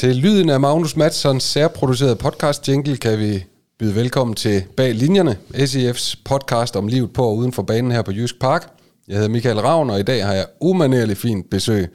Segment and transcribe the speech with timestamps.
[0.00, 3.44] Til lyden af Magnus Madsons særproducerede podcast jingle kan vi
[3.78, 8.02] byde velkommen til Bag Linjerne, SEF's podcast om livet på og uden for banen her
[8.02, 8.72] på Jysk Park.
[9.08, 11.88] Jeg hedder Michael Ravn, og i dag har jeg umanerligt fint besøg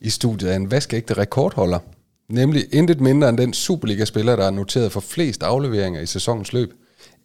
[0.00, 1.78] i studiet af en vaskeægte rekordholder.
[2.28, 6.72] Nemlig intet mindre end den Superliga-spiller, der er noteret for flest afleveringer i sæsonens løb.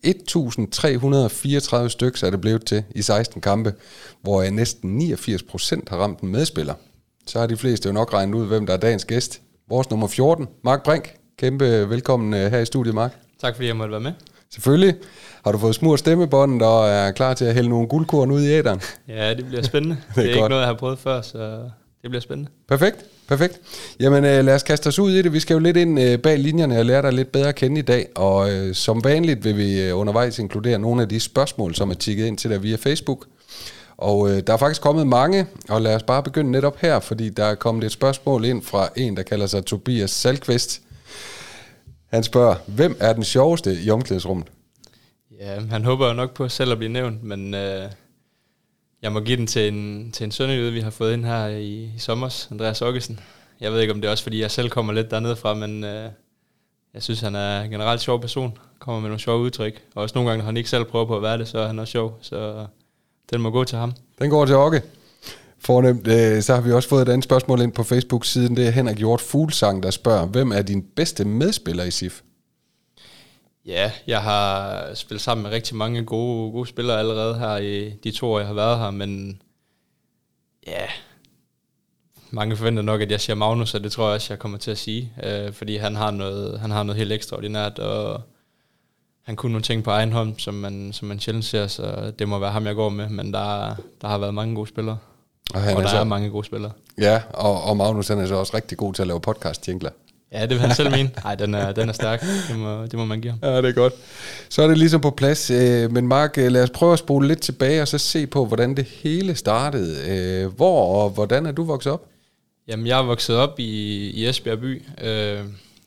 [0.05, 3.73] 1.334 stykker er det blevet til i 16 kampe,
[4.21, 6.73] hvor næsten 89 procent har ramt en medspiller.
[7.27, 9.41] Så har de fleste jo nok regnet ud, hvem der er dagens gæst.
[9.69, 11.15] Vores nummer 14, Mark Brink.
[11.37, 13.11] Kæmpe velkommen øh, her i studiet, Mark.
[13.41, 14.11] Tak fordi jeg måtte være med.
[14.53, 14.95] Selvfølgelig.
[15.43, 18.47] Har du fået smurt stemmebåndet og er klar til at hælde nogle guldkorn ud i
[18.47, 18.81] æderen?
[19.07, 19.97] Ja, det bliver spændende.
[20.15, 21.37] det er, det er ikke noget, jeg har prøvet før, så
[22.01, 22.51] det bliver spændende.
[22.67, 23.59] Perfekt, perfekt.
[23.99, 25.33] Jamen øh, lad os kaste os ud i det.
[25.33, 27.79] Vi skal jo lidt ind øh, bag linjerne og lære dig lidt bedre at kende
[27.79, 28.07] i dag.
[28.15, 31.95] Og øh, som vanligt vil vi øh, undervejs inkludere nogle af de spørgsmål, som er
[31.95, 33.25] tikket ind til dig via Facebook.
[34.01, 37.29] Og øh, der er faktisk kommet mange, og lad os bare begynde netop her, fordi
[37.29, 40.81] der er kommet et spørgsmål ind fra en, der kalder sig Tobias Salkvist.
[42.07, 44.47] Han spørger, hvem er den sjoveste i omklædningsrummet?
[45.39, 47.89] Ja, han håber jo nok på selv at blive nævnt, men øh,
[49.01, 51.91] jeg må give den til en, til en sønderjyde, vi har fået ind her i,
[51.95, 53.19] i sommer, Andreas Okkesen.
[53.59, 55.83] Jeg ved ikke, om det er også, fordi jeg selv kommer lidt dernede fra, men
[55.83, 56.09] øh,
[56.93, 58.57] jeg synes, han er en generelt sjov person.
[58.79, 59.81] Kommer med nogle sjove udtryk.
[59.95, 61.67] Og også nogle gange, når han ikke selv prøver på at være det, så er
[61.67, 62.17] han også sjov.
[62.21, 62.65] Så
[63.31, 63.93] den må gå til ham.
[64.19, 64.81] Den går til Okke.
[65.59, 66.07] Fornemt.
[66.07, 68.55] Øh, så har vi også fået et andet spørgsmål ind på Facebook-siden.
[68.55, 72.21] Det er Henrik Hjort Fuglsang, der spørger, hvem er din bedste medspiller i SIF?
[73.65, 78.11] Ja, jeg har spillet sammen med rigtig mange gode, gode spillere allerede her i de
[78.11, 79.41] to år, jeg har været her, men
[80.67, 80.85] ja,
[82.31, 84.71] mange forventer nok, at jeg siger Magnus, og det tror jeg også, jeg kommer til
[84.71, 88.21] at sige, øh, fordi han har, noget, han har noget helt ekstraordinært, og
[89.29, 92.27] han kunne nogle ting på egen hånd, som man, som man sjældent ser, så det
[92.27, 94.97] må være ham, jeg går med, men der, der har været mange gode spillere.
[95.53, 96.71] Og, han og er der så, er mange gode spillere.
[96.97, 99.89] Ja, og, og Magnus han er så også rigtig god til at lave podcast jingler.
[100.31, 101.11] Ja, det vil han selv mene.
[101.23, 102.21] Nej, den er, den er stærk.
[102.21, 103.39] Det må, det må man give ham.
[103.43, 103.93] Ja, det er godt.
[104.49, 105.51] Så er det ligesom på plads.
[105.51, 108.45] Øh, men Mark, øh, lad os prøve at spole lidt tilbage og så se på,
[108.45, 109.97] hvordan det hele startede.
[110.07, 112.05] Øh, hvor og hvordan er du vokset op?
[112.67, 114.83] Jamen, jeg er vokset op i, i Esbjerg by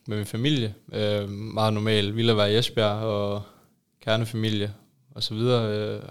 [0.07, 0.75] med min familie.
[0.93, 2.17] Øh, meget normalt.
[2.17, 3.43] Ville være i Esbjerg og
[4.03, 4.75] kernefamilie
[5.15, 5.77] og så videre.
[5.77, 6.03] Øh,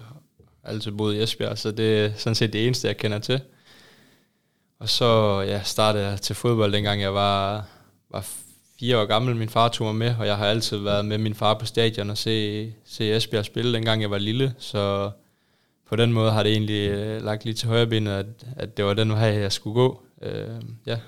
[0.64, 3.40] altid boet i Esbjerg, så det er sådan set det eneste, jeg kender til.
[4.78, 7.66] Og så ja, startede jeg til fodbold, dengang jeg var,
[8.10, 8.26] var
[8.80, 9.36] fire år gammel.
[9.36, 12.10] Min far tog mig med, og jeg har altid været med min far på stadion
[12.10, 14.54] og se, se Esbjerg spille, dengang jeg var lille.
[14.58, 15.10] Så
[15.88, 18.26] på den måde har det egentlig øh, lagt lige til højre benet, at,
[18.56, 20.02] at det var den vej, jeg skulle gå.
[20.22, 20.98] Øh, ja.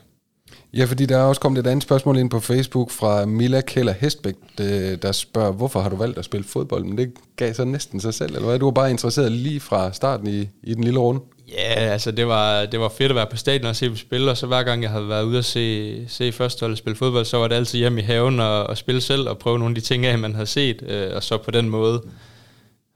[0.76, 3.94] Ja, fordi der er også kommet et andet spørgsmål ind på Facebook fra Mila Keller
[4.00, 6.84] Hestbæk, øh, der spørger, hvorfor har du valgt at spille fodbold?
[6.84, 8.58] Men det gav så næsten sig selv, eller hvad?
[8.58, 11.20] Du var bare interesseret lige fra starten i, i den lille runde?
[11.48, 14.30] Ja, altså det var, det var fedt at være på stadion og se dem spille,
[14.30, 17.36] og så hver gang jeg havde været ude og se, se førsteholdet spille fodbold, så
[17.36, 19.80] var det altid hjemme i haven og, og spille selv og prøve nogle af de
[19.80, 22.02] ting af, man havde set, øh, og så på den måde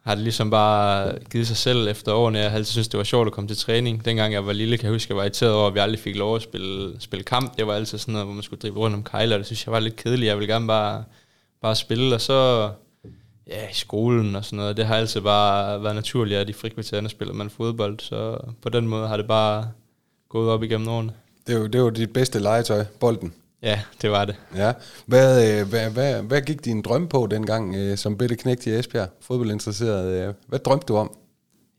[0.09, 2.39] har det ligesom bare givet sig selv efter årene.
[2.39, 4.05] Jeg har altid synes det var sjovt at komme til træning.
[4.05, 6.17] Dengang jeg var lille, kan jeg huske, jeg var irriteret over, at vi aldrig fik
[6.17, 7.57] lov at spille, spille kamp.
[7.57, 9.67] Det var altid sådan noget, hvor man skulle drive rundt om kejler, og det synes
[9.67, 10.29] jeg var lidt kedeligt.
[10.29, 11.05] Jeg ville gerne bare,
[11.63, 12.71] bare spille, og så
[13.47, 14.77] ja, i skolen og sådan noget.
[14.77, 18.89] Det har altid bare været naturligt, at i frikvartererne spiller man fodbold, så på den
[18.89, 19.71] måde har det bare
[20.29, 21.13] gået op igennem årene.
[21.47, 23.33] Det er jo, det er jo dit bedste legetøj, bolden.
[23.63, 24.37] Ja, det var det.
[24.57, 24.73] Ja.
[25.07, 28.71] Hvad, øh, hvad, hvad, hvad gik din drøm på dengang øh, som bedte knægt i
[28.71, 30.29] Esbjerg, fodboldinteresseret?
[30.29, 31.17] Øh, hvad drømte du om?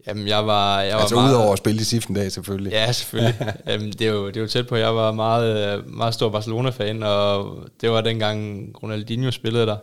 [0.08, 0.82] Jamen, jeg var...
[0.82, 2.72] Jeg altså var meget, udover at spille i Siften dag, selvfølgelig.
[2.72, 3.36] Ja, selvfølgelig.
[3.68, 7.04] Jamen, det, er jo, det er jo tæt på, jeg var meget, meget stor Barcelona-fan,
[7.04, 9.78] og det var dengang Ronaldinho spillede der.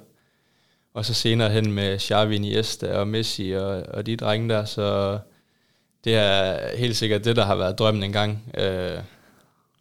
[0.94, 5.18] Og så senere hen med Xavi, Iniesta og Messi og, og de drenge der, så
[6.04, 8.52] det er helt sikkert det, der har været drømmen engang.
[8.58, 8.98] Øh,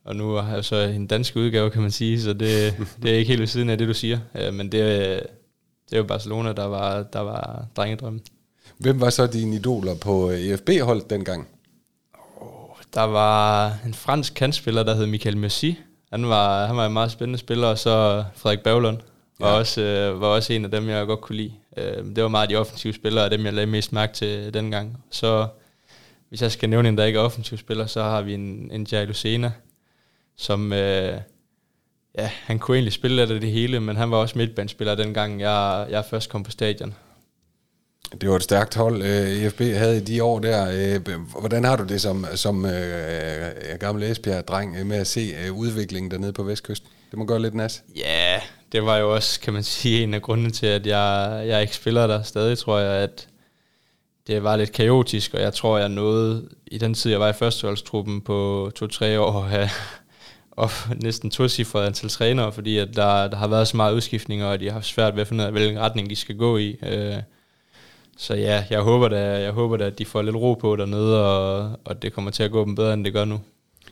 [0.06, 3.18] og nu har jeg så en dansk udgave, kan man sige, så det, det er
[3.18, 4.20] ikke helt ved siden af det, du siger.
[4.36, 4.82] Øh, men det,
[5.90, 8.22] det er jo Barcelona, der var, der var drengedrømmen.
[8.78, 11.48] Hvem var så dine idoler på EFB-holdet dengang?
[12.42, 15.80] Oh, der var en fransk kantspiller, der hed Michael Messi.
[16.12, 18.98] Han var, han var en meget spændende spiller, og så Frederik Bavlund
[19.40, 19.46] ja.
[19.46, 21.54] var, også, øh, var også en af dem, jeg godt kunne lide.
[21.78, 24.98] Øh, det var meget de offensive spillere, og dem jeg lagde mest mærke til dengang.
[25.12, 25.48] Så
[26.30, 28.88] hvis jeg skal nævne en, der ikke er offensiv spiller, så har vi en, en
[28.92, 29.52] Jai Lucena,
[30.38, 30.74] som...
[30.74, 31.20] Øh,
[32.18, 35.88] ja, han kunne egentlig spille af det hele, men han var også midtbanespiller dengang, jeg,
[35.90, 36.94] jeg først kom på stadion.
[38.22, 40.68] Det var et stærkt hold, EFB øh, havde i de år der.
[40.74, 46.34] Øh, hvordan har du det som, som øh, gammel Esbjerg-dreng med at se udviklingen dernede
[46.34, 46.90] på Vestkysten?
[47.12, 47.84] Det må gøre lidt nas.
[47.96, 48.42] Ja,
[48.72, 51.76] det var jo også, kan man sige, en af grundene til, at jeg, jeg ikke
[51.76, 53.28] spiller der stadig, tror jeg, at
[54.28, 57.34] det var lidt kaotisk, og jeg tror, jeg nåede i den tid, jeg var i
[57.34, 59.70] førsteholdstruppen på to-tre år, at have,
[60.56, 60.70] og
[61.02, 64.66] næsten tocifret antal trænere, fordi at der, der har været så meget udskiftninger, og de
[64.66, 66.78] har haft svært ved at finde ud af, hvilken retning de skal gå i.
[66.84, 67.16] Øh,
[68.18, 71.26] så ja, jeg håber da, jeg håber da, at de får lidt ro på dernede,
[71.26, 73.40] og, og det kommer til at gå dem bedre, end det gør nu.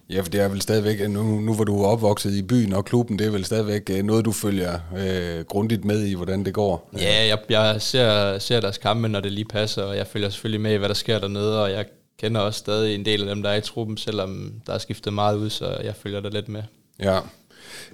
[0.09, 2.85] Ja, for det er vel stadigvæk, nu, nu hvor du er opvokset i byen og
[2.85, 6.53] klubben, det er vel stadigvæk øh, noget, du følger øh, grundigt med i, hvordan det
[6.53, 6.89] går.
[6.99, 10.61] Ja, jeg, jeg ser, ser deres kampe, når det lige passer, og jeg følger selvfølgelig
[10.61, 11.85] med i, hvad der sker dernede, og jeg
[12.17, 15.13] kender også stadig en del af dem, der er i truppen, selvom der er skiftet
[15.13, 16.63] meget ud, så jeg følger der lidt med.
[16.99, 17.19] Ja.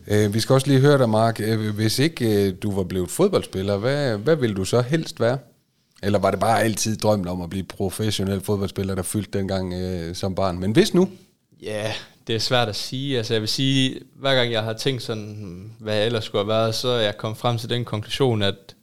[0.07, 1.39] Øh, vi skal også lige høre dig, Mark.
[1.39, 5.37] Øh, hvis ikke øh, du var blevet fodboldspiller, hvad, hvad ville du så helst være?
[6.03, 10.15] Eller var det bare altid drømt om at blive professionel fodboldspiller, der fyldte dengang øh,
[10.15, 10.59] som barn?
[10.59, 11.09] Men hvis nu?
[11.61, 11.93] Ja,
[12.27, 13.17] det er svært at sige.
[13.17, 16.47] Altså jeg vil sige, hver gang jeg har tænkt sådan, hvad jeg ellers skulle have
[16.47, 18.75] været, så er jeg kommet frem til den konklusion, at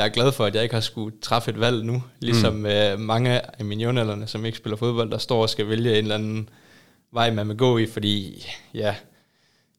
[0.00, 2.02] jeg er glad for, at jeg ikke har skulle træffe et valg nu.
[2.20, 2.66] Ligesom mm.
[2.66, 5.96] øh, mange af mine jævnaldrende, som ikke spiller fodbold, der står og skal vælge en
[5.96, 6.48] eller anden
[7.12, 8.94] vej, man vil gå i, fordi ja,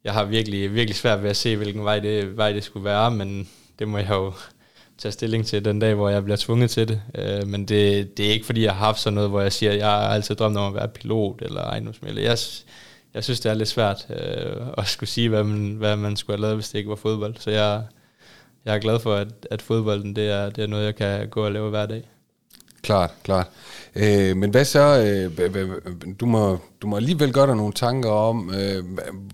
[0.03, 3.11] jeg har virkelig, virkelig svært ved at se, hvilken vej det, vej det skulle være,
[3.11, 4.33] men det må jeg jo
[4.97, 7.01] tage stilling til den dag, hvor jeg bliver tvunget til det.
[7.15, 9.71] Øh, men det, det er ikke, fordi jeg har haft sådan noget, hvor jeg siger,
[9.71, 12.21] at jeg har altid drømt om at være pilot eller ejendomsmælder.
[12.21, 12.37] Jeg,
[13.13, 16.37] jeg synes, det er lidt svært øh, at skulle sige, hvad man, hvad man skulle
[16.37, 17.35] have lavet, hvis det ikke var fodbold.
[17.39, 17.83] Så jeg,
[18.65, 21.45] jeg er glad for, at, at fodbolden det er, det er noget, jeg kan gå
[21.45, 22.03] og lave hver dag.
[22.81, 23.47] Klart, klart.
[23.95, 25.03] Øh, men hvad så,
[25.39, 25.57] øh,
[26.19, 28.83] du, må, du må alligevel gøre dig nogle tanker om, øh,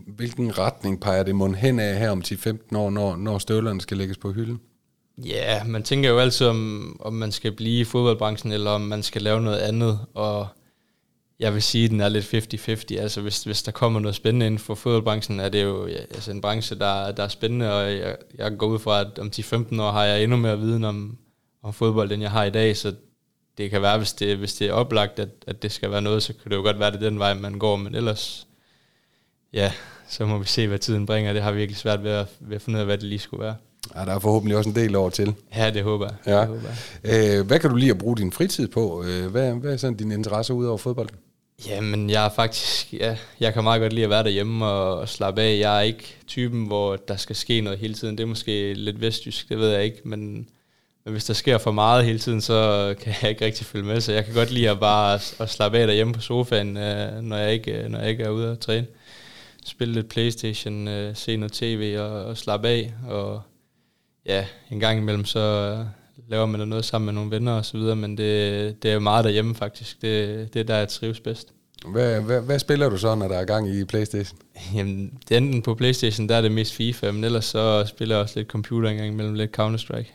[0.07, 3.97] hvilken retning peger det mund hen af her om 10-15 år, når, når støvlerne skal
[3.97, 4.59] lægges på hylden?
[5.25, 9.03] Ja, man tænker jo altid, om, om man skal blive i fodboldbranchen, eller om man
[9.03, 10.47] skal lave noget andet, og
[11.39, 13.01] jeg vil sige, at den er lidt 50-50.
[13.01, 16.31] Altså, hvis, hvis der kommer noget spændende inden for fodboldbranchen, er det jo ja, altså
[16.31, 19.81] en branche, der, der er spændende, og jeg, jeg går ud fra, at om 10-15
[19.81, 21.17] år har jeg endnu mere viden om,
[21.63, 22.93] om fodbold, end jeg har i dag, så
[23.57, 26.23] det kan være, hvis det, hvis det er oplagt, at, at det skal være noget,
[26.23, 28.47] så kan det jo godt være, at det er den vej, man går, men ellers,
[29.53, 29.71] ja,
[30.09, 31.33] så må vi se, hvad tiden bringer.
[31.33, 33.19] Det har vi virkelig svært ved at, ved at finde ud af, hvad det lige
[33.19, 33.55] skulle være.
[33.95, 35.33] Ja, der er forhåbentlig også en del år til.
[35.55, 36.15] Ja, det håber jeg.
[36.33, 36.39] Ja.
[36.39, 36.67] Det håber
[37.03, 37.39] jeg.
[37.39, 39.03] Øh, hvad kan du lide at bruge din fritid på?
[39.03, 41.15] Øh, hvad, hvad er sådan dine interesser ud over fodbolden?
[41.65, 45.41] Jamen, jeg er faktisk, ja, jeg kan meget godt lide at være derhjemme og, slappe
[45.41, 45.59] af.
[45.59, 48.17] Jeg er ikke typen, hvor der skal ske noget hele tiden.
[48.17, 50.47] Det er måske lidt vestjysk, det ved jeg ikke, men,
[51.05, 54.01] men hvis der sker for meget hele tiden, så kan jeg ikke rigtig følge med.
[54.01, 57.37] Så jeg kan godt lide at bare at slappe af derhjemme på sofaen, øh, når,
[57.37, 58.87] jeg ikke, når jeg ikke er ude at træne.
[59.65, 62.93] Spille lidt Playstation, øh, se noget tv og, og slappe af.
[63.07, 63.41] Og
[64.25, 65.77] ja, en gang imellem så
[66.29, 68.99] laver man noget sammen med nogle venner og så videre, men det, det er jo
[68.99, 70.01] meget derhjemme faktisk.
[70.01, 71.53] Det, det er der, jeg trives bedst.
[71.85, 74.39] Hvad, hvad, hvad spiller du så, når der er gang i Playstation?
[74.75, 78.23] Jamen, det enten på Playstation, der er det mest FIFA, men ellers så spiller jeg
[78.23, 80.13] også lidt computer engang imellem, lidt Counter-Strike.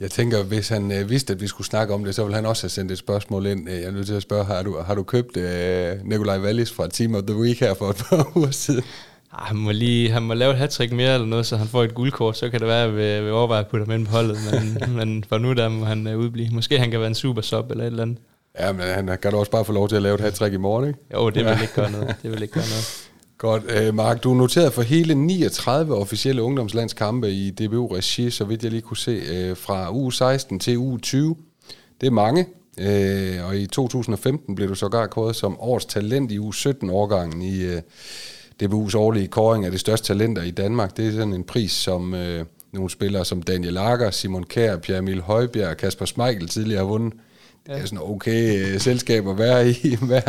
[0.00, 2.46] Jeg tænker, hvis han øh, vidste, at vi skulle snakke om det, så ville han
[2.46, 3.70] også have sendt et spørgsmål ind.
[3.70, 6.88] Jeg er nødt til at spørge, har du, har du købt øh, Nikolaj Wallis fra
[6.88, 8.84] Team of the Week her for et par uger siden?
[9.32, 11.82] Ah, han, må lige, han må lave et hat mere eller noget, så han får
[11.82, 14.12] et guldkort, så kan det være, at vi, vi overveje at putte ham ind på
[14.12, 16.50] holdet, men, men for nu der må han uh, udblive.
[16.50, 18.18] Måske han kan være en super sub eller et eller andet.
[18.60, 20.56] Ja, men han kan da også bare få lov til at lave et hat i
[20.56, 20.98] morgen, ikke?
[21.14, 21.60] Jo, det vil ja.
[21.60, 22.14] ikke gøre noget.
[22.22, 23.08] Det vil ikke gøre noget.
[23.38, 23.88] Godt.
[23.88, 28.70] Uh, Mark, du er noteret for hele 39 officielle ungdomslandskampe i DBU-regi, så vidt jeg
[28.70, 31.36] lige kunne se, uh, fra uge 16 til uge 20.
[32.00, 32.46] Det er mange,
[32.78, 37.66] uh, og i 2015 blev du sågar kåret som årets talent i uge 17-årgangen i,
[37.66, 37.80] uh,
[38.62, 40.96] DBU's årlige kåring af det største talenter i Danmark.
[40.96, 44.98] Det er sådan en pris, som øh, nogle spillere som Daniel Lager, Simon Kær, Pierre
[44.98, 47.12] Emil Højbjerg og Kasper Smeichel tidligere har vundet.
[47.66, 49.96] Det er sådan okay øh, selskab at være i.
[50.08, 50.22] Hvad,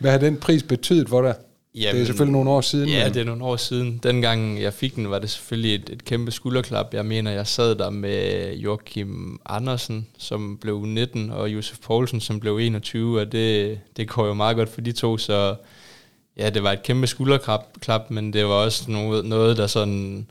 [0.00, 1.34] hvad har den pris betydet for dig?
[1.74, 2.88] Jamen, det er selvfølgelig nogle år siden.
[2.88, 3.14] Ja, men.
[3.14, 4.00] det er nogle år siden.
[4.02, 6.94] Dengang jeg fik den, var det selvfølgelig et, et kæmpe skulderklap.
[6.94, 12.40] Jeg mener, jeg sad der med Joachim Andersen, som blev 19, og Josef Poulsen, som
[12.40, 15.54] blev 21, og det, det går jo meget godt for de to, så
[16.38, 20.26] ja, det var et kæmpe skulderklap, men det var også noget, noget der sådan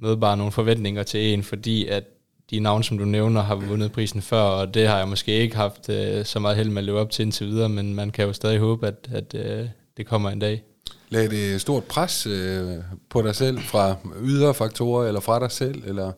[0.00, 2.04] mødte bare nogle forventninger til en, fordi at
[2.50, 5.56] de navne, som du nævner, har vundet prisen før, og det har jeg måske ikke
[5.56, 8.26] haft uh, så meget held med at leve op til indtil videre, men man kan
[8.26, 10.62] jo stadig håbe, at, at uh, det kommer en dag.
[11.08, 12.32] Lagde det stort pres uh,
[13.10, 16.12] på dig selv fra ydre faktorer, eller fra dig selv, eller?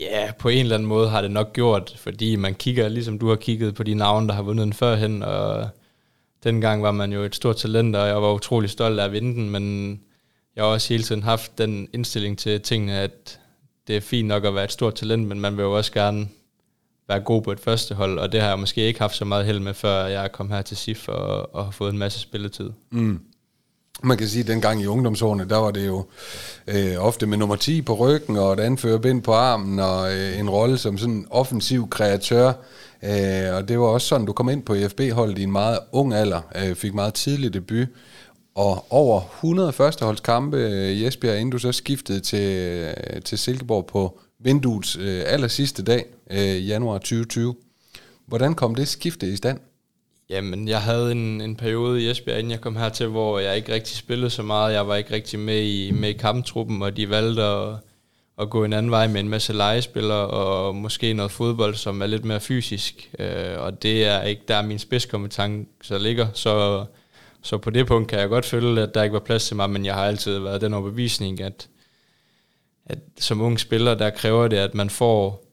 [0.00, 3.28] Ja, på en eller anden måde har det nok gjort, fordi man kigger, ligesom du
[3.28, 5.68] har kigget på de navne, der har vundet den førhen, og
[6.44, 9.34] dengang var man jo et stort talent, og jeg var utrolig stolt af at vinde
[9.34, 9.90] den, men
[10.56, 13.40] jeg har også hele tiden haft den indstilling til tingene, at
[13.86, 16.28] det er fint nok at være et stort talent, men man vil jo også gerne
[17.08, 19.46] være god på et første hold, og det har jeg måske ikke haft så meget
[19.46, 22.70] held med, før jeg kom her til SIF og, og har fået en masse spilletid.
[22.90, 23.20] Mm.
[24.02, 26.04] Man kan sige, at dengang i ungdomsårene, der var det jo
[26.66, 30.50] øh, ofte med nummer 10 på ryggen, og et anførerbind på armen, og øh, en
[30.50, 32.52] rolle som sådan offensiv kreatør.
[33.02, 36.14] Øh, og det var også sådan, du kom ind på IFB-holdet i en meget ung
[36.14, 37.88] alder, øh, fik meget tidlig debut,
[38.54, 43.86] Og over 100 førsteholdskampe øh, i Esbjerg, inden du så skiftede til, øh, til Silkeborg
[43.86, 47.54] på vinduets øh, aller sidste dag, øh, januar 2020.
[48.26, 49.58] Hvordan kom det skifte i stand?
[50.30, 53.72] Jamen, jeg havde en, en periode i Esbjerg, inden jeg kom hertil, hvor jeg ikke
[53.72, 54.74] rigtig spillede så meget.
[54.74, 57.76] Jeg var ikke rigtig med i, med i kamptruppen, og de valgte at,
[58.40, 62.06] at gå en anden vej med en masse legespillere, og måske noget fodbold, som er
[62.06, 63.10] lidt mere fysisk.
[63.18, 66.26] Øh, og det er ikke der, min spidskompetence ligger.
[66.34, 66.84] Så,
[67.42, 69.70] så på det punkt kan jeg godt føle, at der ikke var plads til mig,
[69.70, 71.68] men jeg har altid været den overbevisning, at,
[72.86, 75.44] at som ung spiller, der kræver det, at man får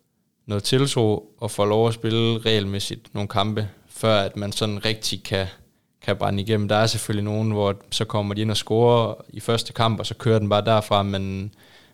[0.45, 3.69] noget tiltro og får lov at spille regelmæssigt nogle kampe
[4.01, 5.47] før at man sådan rigtig kan,
[6.01, 6.67] kan brænde igennem.
[6.67, 10.05] Der er selvfølgelig nogen, hvor så kommer de ind og scorer i første kamp, og
[10.05, 11.53] så kører den bare derfra, men,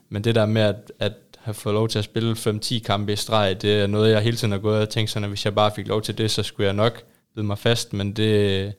[0.09, 3.15] men det der med at, at have fået lov til at spille 5-10 kampe i
[3.15, 5.55] streg, det er noget, jeg hele tiden har gået og tænkt sådan, at hvis jeg
[5.55, 7.03] bare fik lov til det, så skulle jeg nok
[7.35, 8.73] bide mig fast, men det,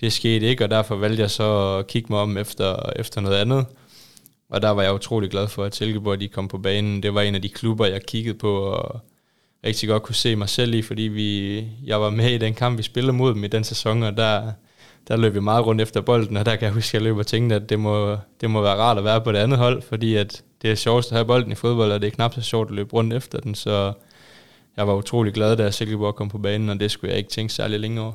[0.00, 3.36] det skete ikke, og derfor valgte jeg så at kigge mig om efter, efter noget
[3.36, 3.66] andet.
[4.50, 7.02] Og der var jeg utrolig glad for, at Silkeborg de kom på banen.
[7.02, 9.00] Det var en af de klubber, jeg kiggede på, og
[9.66, 12.78] rigtig godt kunne se mig selv i, fordi vi, jeg var med i den kamp,
[12.78, 14.52] vi spillede mod dem i den sæson, og der,
[15.08, 17.16] der løb vi meget rundt efter bolden, og der kan jeg huske, at jeg løb
[17.16, 19.82] og tænkte, at det må, det må være rart at være på det andet hold,
[19.82, 22.42] fordi at det er sjovest at have bolden i fodbold, og det er knap så
[22.42, 23.92] sjovt at løbe rundt efter den, så
[24.76, 27.52] jeg var utrolig glad, da Silkeborg kom på banen, og det skulle jeg ikke tænke
[27.52, 28.12] særlig længe over.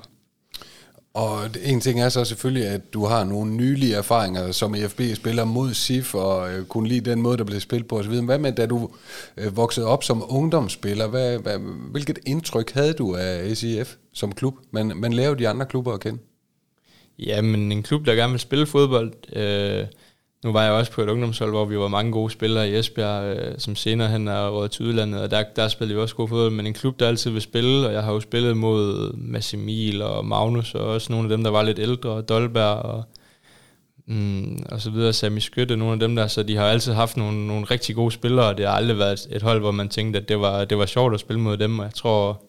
[1.13, 5.73] Og en ting er så selvfølgelig, at du har nogle nylige erfaringer som EFB-spiller mod
[5.73, 8.21] SIF, og øh, kunne lide den måde, der blev spillet på osv.
[8.21, 8.89] Hvad med, da du
[9.37, 11.07] øh, voksede op som ungdomsspiller?
[11.07, 11.57] Hvad, hvad,
[11.91, 14.55] hvilket indtryk havde du af SIF som klub?
[14.71, 16.19] Man, man lavede de andre klubber at kende.
[17.19, 19.13] Jamen, en klub, der gerne vil spille fodbold.
[19.35, 19.85] Øh,
[20.43, 22.69] nu var jeg også på et ungdomshold, hvor vi var mange gode spillere.
[22.69, 26.01] I Esbjerg, øh, som senere hen er råd til udlandet, og der, der spillede vi
[26.01, 28.57] også god fodbold, men en klub, der altid vil spille, og jeg har jo spillet
[28.57, 33.03] mod Massimil og Magnus, og også nogle af dem, der var lidt ældre, Dolberg og,
[34.05, 37.17] mm, og så videre, Sami Skytte, nogle af dem der, så de har altid haft
[37.17, 39.89] nogle, nogle rigtig gode spillere, og det har aldrig været et, et hold, hvor man
[39.89, 42.43] tænkte, at det var, det var sjovt at spille mod dem, og jeg tror,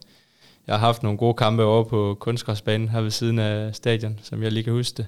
[0.67, 4.43] jeg har haft nogle gode kampe over på kunstgræsbanen her ved siden af stadion, som
[4.43, 5.07] jeg lige kan huske det.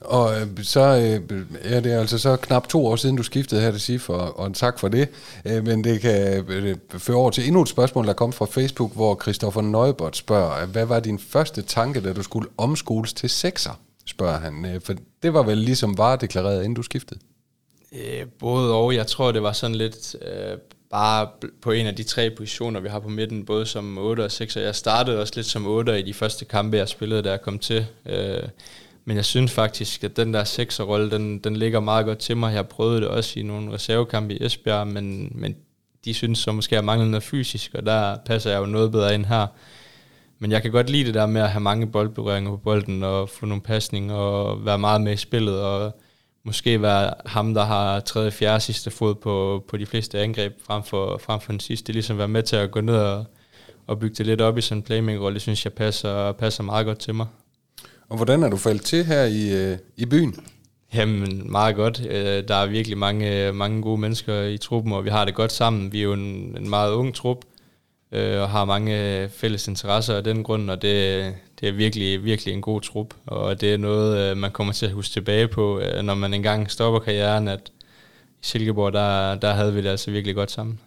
[0.00, 3.70] Og øh, så øh, er det altså så knap to år siden, du skiftede her
[3.70, 5.08] til SIF, og, og tak for det.
[5.44, 8.94] Øh, men det kan øh, føre over til endnu et spørgsmål, der kom fra Facebook,
[8.94, 13.80] hvor Christoffer Neubert spørger, hvad var din første tanke, da du skulle omskoles til sekser,
[14.06, 14.64] spørger han.
[14.64, 17.20] Øh, for det var vel ligesom var deklareret, inden du skiftede?
[17.92, 18.94] Øh, både og.
[18.94, 20.58] Jeg tror, det var sådan lidt øh,
[20.90, 21.28] bare
[21.60, 24.56] på en af de tre positioner, vi har på midten, både som 8 og 6.
[24.56, 27.58] Jeg startede også lidt som 8 i de første kampe, jeg spillede, da jeg kom
[27.58, 27.86] til.
[28.06, 28.42] Øh,
[29.08, 32.48] men jeg synes faktisk, at den der sekserrolle, den, den ligger meget godt til mig.
[32.48, 35.56] Jeg har prøvet det også i nogle reservekampe i Esbjerg, men, men
[36.04, 38.92] de synes så måske, at jeg mangler noget fysisk, og der passer jeg jo noget
[38.92, 39.46] bedre ind her.
[40.38, 43.28] Men jeg kan godt lide det der med at have mange boldberøringer på bolden, og
[43.28, 46.00] få nogle pasninger, og være meget med i spillet, og
[46.44, 50.82] måske være ham, der har tredje, fjerde sidste fod på, på de fleste angreb, frem
[50.82, 51.92] for, frem for den sidste.
[51.92, 53.24] Ligesom være med til at gå ned og,
[53.86, 56.86] og bygge det lidt op i sådan en playmaker-rolle, det synes jeg passer, passer meget
[56.86, 57.26] godt til mig.
[58.08, 60.34] Og hvordan er du faldet til her i, øh, i byen?
[60.94, 62.06] Jamen, meget godt.
[62.10, 65.52] Øh, der er virkelig mange, mange gode mennesker i truppen, og vi har det godt
[65.52, 65.92] sammen.
[65.92, 67.38] Vi er jo en, en meget ung trup,
[68.12, 72.54] øh, og har mange fælles interesser af den grund, og det, det er virkelig, virkelig
[72.54, 73.14] en god trup.
[73.26, 77.00] Og det er noget, man kommer til at huske tilbage på, når man engang stopper
[77.00, 77.72] karrieren, at
[78.42, 80.80] i Silkeborg, der, der havde vi det altså virkelig godt sammen.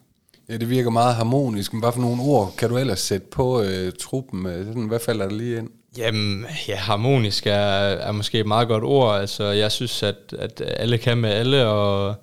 [0.49, 3.59] Ja, det virker meget harmonisk, men hvad for nogle ord kan du ellers sætte på
[3.59, 3.65] uh,
[3.99, 4.41] truppen?
[4.87, 5.69] Hvad falder der lige ind?
[5.97, 9.19] Jamen, ja, harmonisk er, er måske et meget godt ord.
[9.19, 12.15] Altså, jeg synes, at, at alle kan med alle, og,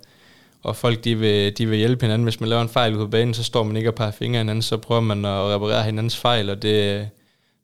[0.63, 2.23] og folk de vil, de vil hjælpe hinanden.
[2.23, 4.61] Hvis man laver en fejl på banen, så står man ikke og peger fingre hinanden,
[4.61, 7.09] så prøver man at reparere hinandens fejl, og det,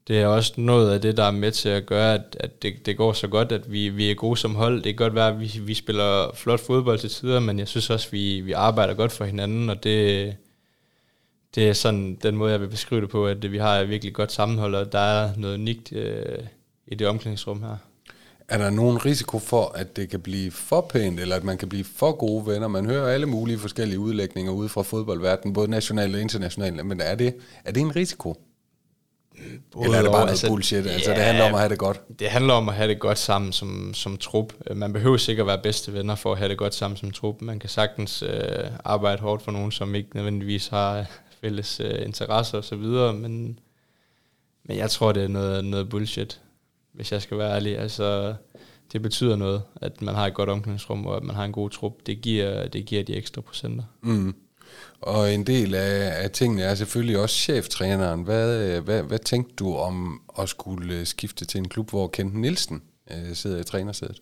[0.08, 2.86] det er også noget af det, der er med til at gøre, at, at det,
[2.86, 4.76] det går så godt, at vi, vi er gode som hold.
[4.76, 7.90] Det kan godt være, at vi, vi spiller flot fodbold til tider, men jeg synes
[7.90, 10.36] også, at vi, vi arbejder godt for hinanden, og det,
[11.56, 14.14] det er sådan den måde, jeg vil beskrive det på, at vi har et virkelig
[14.14, 16.40] godt sammenhold, og der er noget unikt øh,
[16.88, 17.78] i det omklædningsrum her.
[18.48, 21.70] Er der nogen risiko for, at det kan blive for pænt, eller at man kan
[21.70, 22.68] blive for gode venner?
[22.68, 27.16] Man hører alle mulige forskellige udlægninger ude fra fodboldverdenen, både nationalt og internationalt, men er
[27.16, 28.38] det, er det en risiko?
[29.72, 30.88] Både Eller er det bare noget altså, bullshit?
[30.88, 32.20] Altså, ja, det handler om at have det godt?
[32.20, 34.54] Det handler om at have det godt sammen som, som trup.
[34.76, 37.42] Man behøver sikkert være bedste venner for at have det godt sammen som trup.
[37.42, 38.30] Man kan sagtens øh,
[38.86, 41.06] arbejde hårdt for nogen, som ikke nødvendigvis har
[41.44, 43.60] fælles øh, interesser og så videre, men,
[44.64, 46.42] men jeg tror, det er noget, noget bullshit,
[46.94, 47.78] hvis jeg skal være ærlig.
[47.78, 48.36] Altså,
[48.92, 51.70] det betyder noget, at man har et godt omklædningsrum, og at man har en god
[51.70, 51.94] trup.
[52.06, 53.84] Det giver, det giver de ekstra procenter.
[54.02, 54.36] Mm.
[55.02, 58.24] Og en del af, af tingene er selvfølgelig også cheftræneren.
[58.24, 62.08] Hvad, øh, hvad, hvad tænkte du om at skulle øh, skifte til en klub, hvor
[62.08, 62.82] Kent Nielsen
[63.12, 64.22] øh, sidder i trænersædet?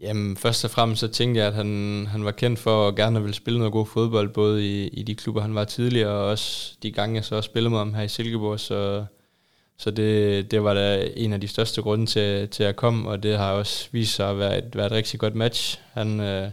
[0.00, 3.20] Jamen, først og fremmest så tænkte jeg, at han, han var kendt for at gerne
[3.20, 6.76] ville spille noget god fodbold, både i, i de klubber, han var tidligere, og også
[6.82, 9.04] de gange, jeg så også spillede med ham her i Silkeborg, så,
[9.78, 13.22] så det, det var da en af de største grunde til, til at komme, og
[13.22, 15.80] det har også vist sig at være et, være et rigtig godt match.
[15.92, 16.50] Han, øh,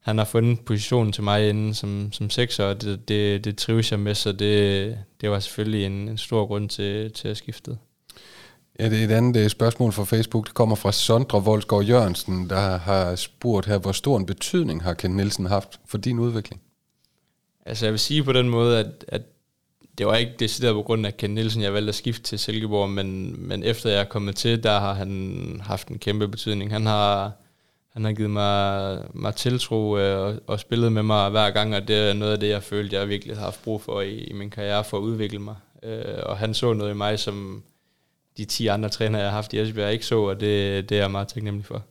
[0.00, 3.90] han har fundet positionen til mig inden som, som sekser, og det, det, det trives
[3.90, 7.78] jeg med, så det, det var selvfølgelig en, en stor grund til, til at skifte.
[8.78, 10.46] Et, det et andet øh, spørgsmål fra Facebook.
[10.46, 14.94] Det kommer fra Sondre Voldsgaard Jørgensen, der har spurgt her, hvor stor en betydning har
[14.94, 16.62] Ken Nielsen haft for din udvikling?
[17.66, 19.22] Altså jeg vil sige på den måde, at, at
[19.98, 22.90] det var ikke decideret på grund af Ken Nielsen, jeg valgte at skifte til Silkeborg,
[22.90, 26.72] men, men efter jeg er kommet til, der har han haft en kæmpe betydning.
[26.72, 27.32] Han har,
[27.92, 31.88] han har givet mig, mig tiltro øh, og, og spillet med mig hver gang, og
[31.88, 34.32] det er noget af det, jeg følte, jeg virkelig har haft brug for i, i
[34.32, 35.54] min karriere for at udvikle mig.
[35.82, 37.62] Øh, og han så noget i mig, som
[38.38, 41.00] de 10 andre trænere, jeg har haft i Esbjerg, ikke så, og det, det er
[41.00, 41.82] jeg meget taknemmelig for.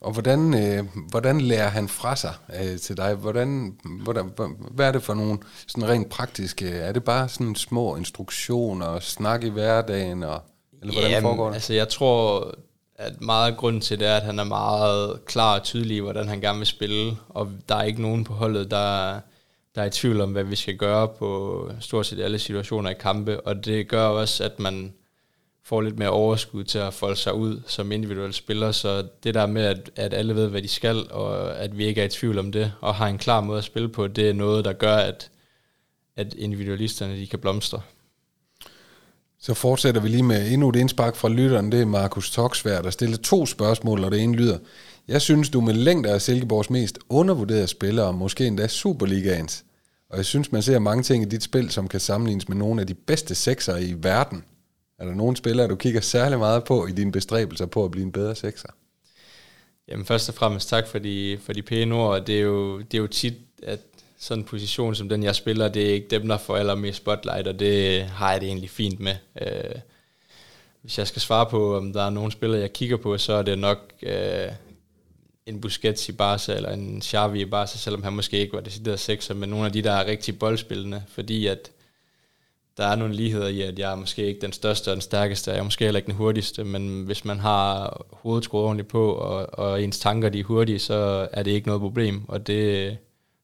[0.00, 3.14] Og hvordan, øh, hvordan lærer han fra sig øh, til dig?
[3.14, 4.30] Hvordan, hvordan,
[4.70, 6.68] hvad er det for nogle sådan rent praktiske?
[6.68, 10.42] Er det bare sådan små instruktioner, snak i hverdagen, og,
[10.80, 11.54] eller hvordan Jamen, foregår det?
[11.54, 12.54] altså jeg tror,
[12.94, 16.00] at meget af grunden til det er, at han er meget klar og tydelig i,
[16.00, 19.20] hvordan han gerne vil spille, og der er ikke nogen på holdet, der,
[19.74, 22.94] der er i tvivl om, hvad vi skal gøre på stort set alle situationer i
[23.00, 24.92] kampe, og det gør også, at man
[25.70, 29.46] får lidt mere overskud til at folde sig ud som individuel spiller, så det der
[29.46, 32.38] med, at, at alle ved, hvad de skal, og at vi ikke er i tvivl
[32.38, 34.96] om det, og har en klar måde at spille på, det er noget, der gør,
[34.96, 35.30] at,
[36.16, 37.80] at individualisterne de kan blomstre.
[39.40, 41.72] Så fortsætter vi lige med endnu et indspark fra lytteren.
[41.72, 44.58] Det er Markus Toksvær, der stiller to spørgsmål, og det ene lyder,
[45.08, 49.64] jeg synes, du med længder er Silkeborgs mest undervurderede spillere, måske endda Superligaens.
[50.10, 52.80] Og jeg synes, man ser mange ting i dit spil, som kan sammenlignes med nogle
[52.80, 54.44] af de bedste sekser i verden.
[55.00, 58.04] Er der nogle spillere, du kigger særlig meget på i dine bestræbelser på at blive
[58.04, 58.68] en bedre sekser?
[59.88, 62.26] Jamen først og fremmest tak for de, for de pæne ord.
[62.26, 63.80] Det er, jo, det er jo tit, at
[64.18, 67.48] sådan en position som den, jeg spiller, det er ikke dem, der får allermest spotlight,
[67.48, 69.14] og det har jeg det egentlig fint med.
[69.42, 69.74] Øh,
[70.82, 73.42] hvis jeg skal svare på, om der er nogle spillere, jeg kigger på, så er
[73.42, 74.48] det nok øh,
[75.46, 79.00] en Busquets i Barca, eller en Xavi i Barca, selvom han måske ikke var decideret
[79.00, 81.70] sekser, men nogle af de, der er rigtig boldspillende, fordi at
[82.76, 85.50] der er nogle ligheder i, at jeg er måske ikke den største og den stærkeste,
[85.50, 89.12] jeg er måske heller ikke den hurtigste, men hvis man har hovedet skruet ordentligt på,
[89.12, 92.96] og, og ens tanker de er hurtige, så er det ikke noget problem, og det,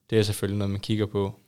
[0.09, 1.39] det er selvfølgelig noget, man kigger på.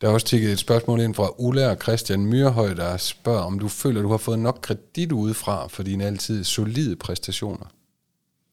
[0.00, 3.58] Der er også tikket et spørgsmål ind fra Ulla og Christian Myrhøj, der spørger, om
[3.58, 7.66] du føler, du har fået nok kredit udefra for dine altid solide præstationer.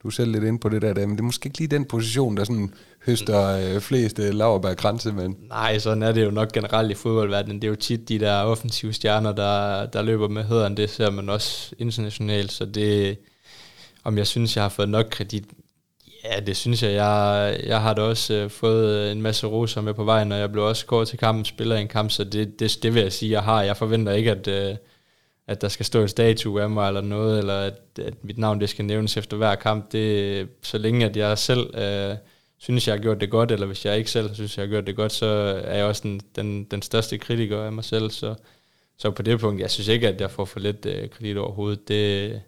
[0.05, 1.67] Du er selv lidt inde på det der, der, men det er måske ikke lige
[1.67, 2.73] den position, der sådan
[3.05, 5.37] høster øh, flest øh, laverbærkranse, men...
[5.49, 7.61] Nej, sådan er det jo nok generelt i fodboldverdenen.
[7.61, 10.77] Det er jo tit de der offensive stjerner, der, der løber med hederen.
[10.77, 13.17] Det ser man også internationalt, så det...
[14.03, 15.43] Om jeg synes, jeg har fået nok kredit,
[16.23, 16.93] Ja, det synes jeg.
[16.93, 20.39] Jeg, jeg har da også øh, fået øh, en masse roser med på vejen, og
[20.39, 23.01] jeg blev også gået til kampen, spiller i en kamp, så det, det, det vil
[23.01, 23.61] jeg sige, jeg har.
[23.61, 24.75] Jeg forventer ikke, at, øh,
[25.47, 28.61] at der skal stå en statue af mig eller noget, eller at, at mit navn
[28.61, 29.91] det skal nævnes efter hver kamp.
[29.91, 32.15] Det, så længe at jeg selv øh,
[32.57, 34.87] synes, jeg har gjort det godt, eller hvis jeg ikke selv synes, jeg har gjort
[34.87, 35.25] det godt, så
[35.65, 38.11] er jeg også den, den, den største kritiker af mig selv.
[38.11, 38.35] Så,
[38.97, 41.87] så på det punkt, jeg synes ikke, at jeg får for lidt øh, kredit overhovedet.
[41.87, 42.41] Det,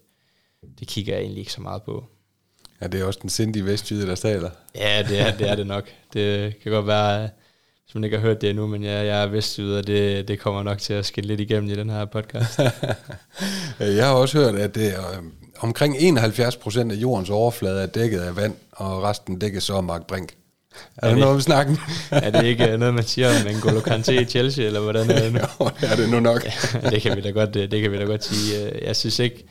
[0.79, 2.05] det kigger jeg egentlig ikke så meget på.
[2.81, 4.49] Ja, det er også den sindige vestjyde, der taler.
[4.75, 5.89] Ja, det er, det er det nok.
[6.13, 7.29] Det kan godt være,
[7.87, 10.39] hvis man ikke har hørt det endnu, men jeg, jeg er vestjyde, og det, det
[10.39, 12.59] kommer nok til at skille lidt igennem i den her podcast.
[13.79, 15.23] jeg har også hørt, at det øh,
[15.59, 19.83] omkring 71 procent af jordens overflade er dækket af vand, og resten dækkes så af
[19.83, 20.33] Mark Brink.
[20.97, 21.77] Er, er der noget om snakken?
[22.11, 25.33] er det ikke noget, man siger om N'Golo Kanté i Chelsea, eller hvordan er det
[25.33, 25.39] nu?
[25.59, 26.45] jo, det er det nu nok.
[26.73, 28.71] ja, det, kan vi da godt, det kan vi da godt sige.
[28.85, 29.45] Jeg synes ikke,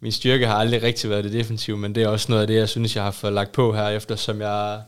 [0.00, 2.56] min styrke har aldrig rigtig været det defensive, men det er også noget af det,
[2.56, 4.80] jeg synes, jeg har fået lagt på her, eftersom jeg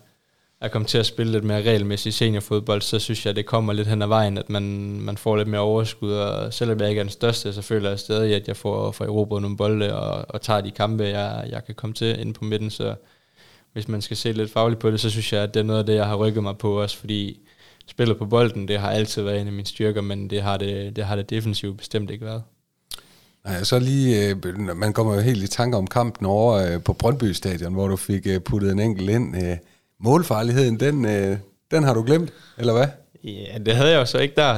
[0.61, 3.89] er kommet til at spille lidt mere regelmæssigt seniorfodbold, så synes jeg, det kommer lidt
[3.89, 4.63] hen ad vejen, at man,
[5.01, 7.99] man får lidt mere overskud, og selvom jeg ikke er den største, så føler jeg
[7.99, 11.65] stadig, at jeg får, får Europa nogle bolde, og, og tager de kampe, jeg, jeg
[11.65, 12.95] kan komme til inde på midten, så
[13.73, 15.81] hvis man skal se lidt fagligt på det, så synes jeg, at det er noget
[15.81, 17.41] af det, jeg har rykket mig på også, fordi
[17.87, 20.97] spillet på bolden, det har altid været en af mine styrker, men det har det,
[20.97, 22.43] det, har det defensivt bestemt ikke været.
[23.45, 26.93] Nej, så lige, øh, man kommer jo helt i tanke om kampen over øh, på
[26.93, 29.37] Brøndby Stadion, hvor du fik øh, puttet en enkelt ind.
[30.01, 31.05] Målfarligheden, den,
[31.71, 32.87] den har du glemt, eller hvad?
[33.25, 34.55] Ja, det havde jeg jo så ikke der.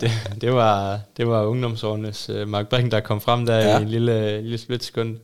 [0.00, 3.78] det, det, var, det var ungdomsårenes Mark Brink, der kom frem der ja.
[3.78, 5.16] i en lille, lille splitsekund.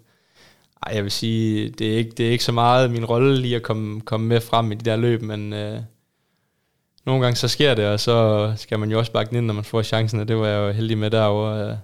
[0.86, 3.56] Ej, jeg vil sige, det er ikke, det er ikke så meget min rolle lige
[3.56, 5.80] at komme, komme med frem i de der løb, men øh,
[7.06, 9.64] nogle gange så sker det, og så skal man jo også bakke ind, når man
[9.64, 11.78] får chancen, og det var jeg jo heldig med derovre.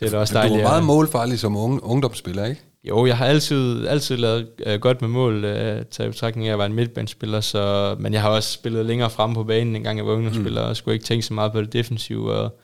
[0.00, 0.58] Det er da også dejligt.
[0.58, 2.60] Du var meget målfarlig som unge, ungdomsspiller, ikke?
[2.84, 5.50] Jo, jeg har altid, altid lavet uh, godt med mål, uh,
[5.90, 8.86] taget i betragtning af, at jeg var en midtbanespiller, så, men jeg har også spillet
[8.86, 10.68] længere frem på banen, en gang jeg var ungdomsspiller, mm.
[10.68, 12.58] og skulle ikke tænke så meget på det defensive, og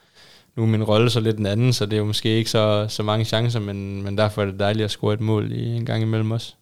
[0.57, 2.87] nu er min rolle så lidt den anden, så det er jo måske ikke så,
[2.89, 5.87] så mange chancer, men, men derfor er det dejligt at score et mål i en
[5.87, 6.55] gang imellem også.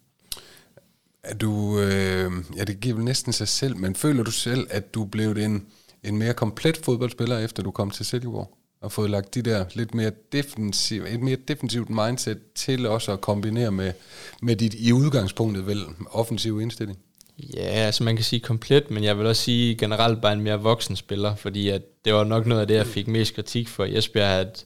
[1.23, 5.05] Er du, øh, ja det giver næsten sig selv, men føler du selv, at du
[5.05, 5.65] blev en,
[6.03, 8.57] en mere komplet fodboldspiller, efter du kom til Silkeborg?
[8.85, 13.21] Og fået lagt de der lidt mere defensiv, et mere defensivt mindset til også at
[13.21, 13.93] kombinere med,
[14.41, 16.99] med dit i udgangspunktet vel offensive indstilling?
[17.53, 20.61] Ja, altså man kan sige komplet, men jeg vil også sige generelt bare en mere
[20.61, 23.85] voksen spiller, fordi at det var nok noget af det, jeg fik mest kritik for
[23.85, 24.65] i Esbjerg, at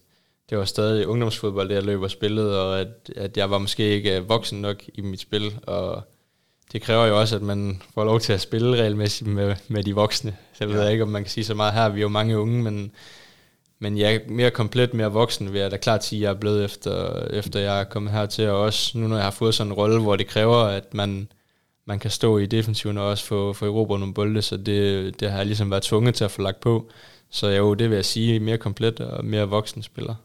[0.49, 3.95] det var stadig ungdomsfodbold, det jeg løb og spillede, og at, at jeg var måske
[3.95, 6.03] ikke voksen nok i mit spil, og
[6.71, 9.95] det kræver jo også, at man får lov til at spille regelmæssigt med, med de
[9.95, 10.36] voksne.
[10.53, 10.79] Så jeg ja.
[10.79, 12.91] ved ikke, om man kan sige så meget her, vi er jo mange unge, men,
[13.79, 16.39] men jeg er mere komplet, mere voksen, vil jeg da klart sige, at jeg er
[16.39, 19.71] blevet efter, efter jeg er kommet hertil, og også nu, når jeg har fået sådan
[19.71, 21.27] en rolle, hvor det kræver, at man
[21.89, 25.29] man kan stå i defensiven og også få, få Europa nogle bolde, så det, det
[25.31, 26.89] har jeg ligesom været tvunget til at få lagt på.
[27.29, 30.15] Så jo, det vil jeg sige, mere komplet og mere voksen spiller.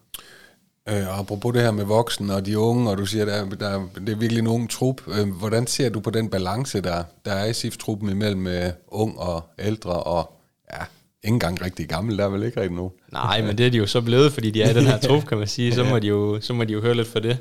[0.89, 4.09] Øh, apropos det her med voksen og de unge, og du siger, der, der, det
[4.09, 5.09] er virkelig en ung trup.
[5.09, 9.19] Øh, hvordan ser du på den balance, der, der er i SIF-truppen imellem øh, ung
[9.19, 10.33] og ældre og
[10.73, 10.85] ja,
[11.25, 12.93] ikke engang rigtig gammel, der er vel ikke rigtig nogen?
[13.13, 15.27] Nej, men det er de jo så blevet, fordi de er i den her trup,
[15.27, 15.75] kan man sige.
[15.75, 17.39] Så må de jo, så må de jo høre lidt for det.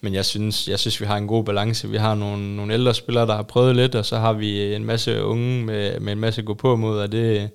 [0.00, 1.88] Men jeg synes, jeg synes, vi har en god balance.
[1.88, 4.84] Vi har nogle, nogle ældre spillere, der har prøvet lidt, og så har vi en
[4.84, 7.50] masse unge med, med en masse gå på mod, og det,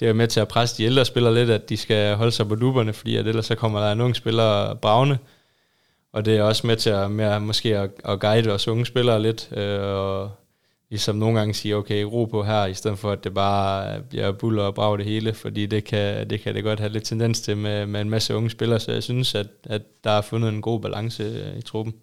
[0.00, 2.48] det er med til at presse de ældre spillere lidt, at de skal holde sig
[2.48, 5.18] på duberne, fordi at ellers så kommer der en ung spiller bravne.
[6.12, 9.22] Og det er også med til at, med måske at, at guide os unge spillere
[9.22, 10.30] lidt, øh, og
[10.90, 14.32] ligesom nogle gange sige, okay, ro på her, i stedet for at det bare bliver
[14.32, 17.40] buller og brag det hele, fordi det kan, det kan det godt have lidt tendens
[17.40, 20.48] til med, med en masse unge spillere, så jeg synes, at, at der er fundet
[20.48, 21.94] en god balance øh, i truppen.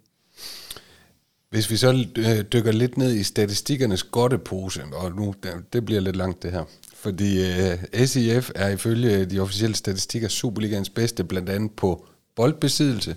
[1.49, 5.33] Hvis vi så øh, dykker lidt ned i statistikkernes godtepose, og nu
[5.73, 6.63] det bliver lidt langt det her,
[6.95, 13.15] fordi øh, uh, SIF er ifølge de officielle statistikker Superligaens bedste, blandt andet på boldbesiddelse,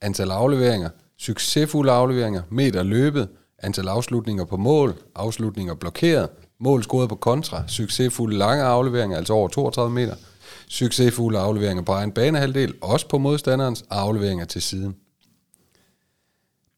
[0.00, 3.28] antal afleveringer, succesfulde afleveringer, meter løbet,
[3.62, 9.48] antal afslutninger på mål, afslutninger blokeret, mål scoret på kontra, succesfulde lange afleveringer, altså over
[9.48, 10.14] 32 meter,
[10.68, 14.96] succesfulde afleveringer på egen banehalvdel, også på modstanderens afleveringer til siden.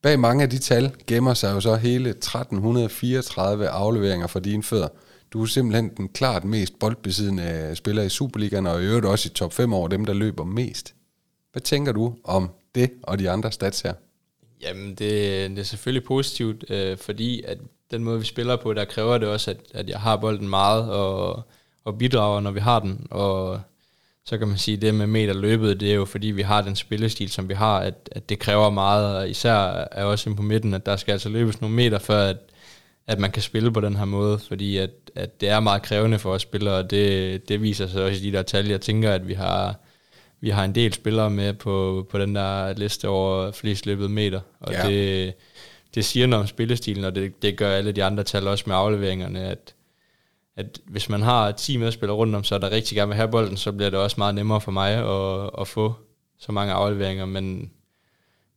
[0.03, 4.89] Bag mange af de tal gemmer sig jo så hele 1334 afleveringer fra dine fødder.
[5.33, 9.33] Du er simpelthen den klart mest boldbesiddende spiller i Superligaen, og i øvrigt også i
[9.35, 10.95] top 5 over dem, der løber mest.
[11.53, 13.93] Hvad tænker du om det og de andre stats her?
[14.63, 17.59] Jamen, det, det er selvfølgelig positivt, øh, fordi at
[17.91, 20.91] den måde, vi spiller på, der kræver det også, at, at jeg har bolden meget
[20.91, 21.43] og,
[21.85, 23.07] og bidrager, når vi har den.
[23.11, 23.61] Og
[24.25, 26.63] så kan man sige, at det med meter løbet, det er jo fordi, vi har
[26.63, 29.55] den spillestil, som vi har, at, at det kræver meget, og især
[29.93, 32.37] er også inde på midten, at der skal altså løbes nogle meter, før at,
[33.07, 36.19] at man kan spille på den her måde, fordi at, at det er meget krævende
[36.19, 38.69] for os spillere, og det, det viser sig også i de der tal.
[38.69, 39.77] Jeg tænker, at vi har
[40.43, 44.41] vi har en del spillere med på, på den der liste over flest løbet meter,
[44.61, 44.89] og ja.
[44.89, 45.35] det,
[45.95, 48.77] det siger noget om spillestilen, og det, det gør alle de andre tal også med
[48.77, 49.75] afleveringerne, at,
[50.57, 53.57] at hvis man har 10 medspillere rundt om, så der rigtig gerne vil have bolden,
[53.57, 55.95] så bliver det også meget nemmere for mig at, at få
[56.39, 57.71] så mange afleveringer, men,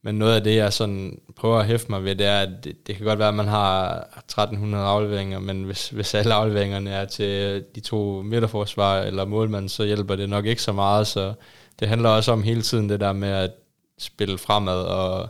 [0.02, 2.88] men noget af det, jeg sådan prøver at hæfte mig ved, det er, at det,
[2.88, 7.06] det kan godt være, at man har 1300 afleveringer, men hvis, hvis alle afleveringerne er
[7.06, 11.34] til de to midterforsvar eller målmand, så hjælper det nok ikke så meget, så
[11.80, 13.52] det handler også om hele tiden det der med at
[13.98, 15.30] spille fremad og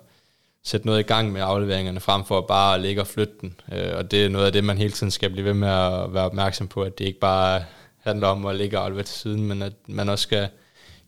[0.63, 3.55] sætte noget i gang med afleveringerne, frem for bare at ligge og flytte den.
[3.73, 6.13] Øh, og det er noget af det, man hele tiden skal blive ved med at
[6.13, 7.63] være opmærksom på, at det ikke bare
[7.99, 10.47] handler om at ligge og aflevere til siden, men at man også skal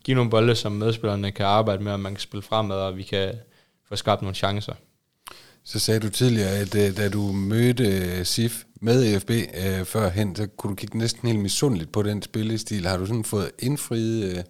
[0.04, 3.04] give nogle bolde, som medspillerne kan arbejde med, og man kan spille fremad, og vi
[3.04, 3.34] kan
[3.90, 4.74] få skabt nogle chancer.
[5.64, 10.36] Så sagde du tidligere, at øh, da du mødte øh, SIF med EFB øh, førhen,
[10.36, 12.86] så kunne du kigge næsten helt misundeligt på den spillestil.
[12.86, 14.44] Har du sådan fået indfriet øh,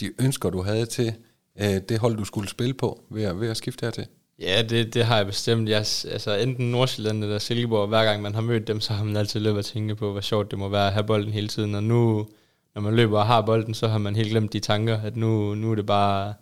[0.00, 1.14] de ønsker, du havde til
[1.60, 4.06] øh, det hold, du skulle spille på ved at, ved at skifte hertil?
[4.38, 5.68] Ja, det, det har jeg bestemt.
[5.68, 9.16] Jeg, altså enten Nordsjælland eller Silkeborg, hver gang man har mødt dem, så har man
[9.16, 11.74] altid løbet at tænke på, hvor sjovt det må være at have bolden hele tiden.
[11.74, 12.26] Og nu,
[12.74, 15.54] når man løber og har bolden, så har man helt glemt de tanker, at nu,
[15.54, 16.34] nu, er, det bare,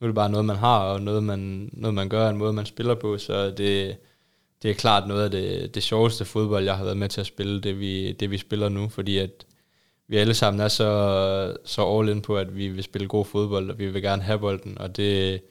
[0.00, 2.52] nu er det bare noget, man har, og noget, man, noget, man gør, en måde,
[2.52, 3.18] man spiller på.
[3.18, 3.96] Så det,
[4.62, 7.26] det er klart noget af det, det sjoveste fodbold, jeg har været med til at
[7.26, 9.46] spille, det vi, det vi spiller nu, fordi at
[10.08, 13.70] vi alle sammen er så, så all in på, at vi vil spille god fodbold,
[13.70, 15.42] og vi vil gerne have bolden, og det,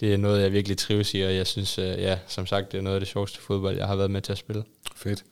[0.00, 2.78] det er noget, jeg virkelig trives i, og jeg synes, øh, ja, som sagt, det
[2.78, 4.64] er noget af det sjoveste fodbold, jeg har været med til at spille.
[4.96, 5.24] Fedt.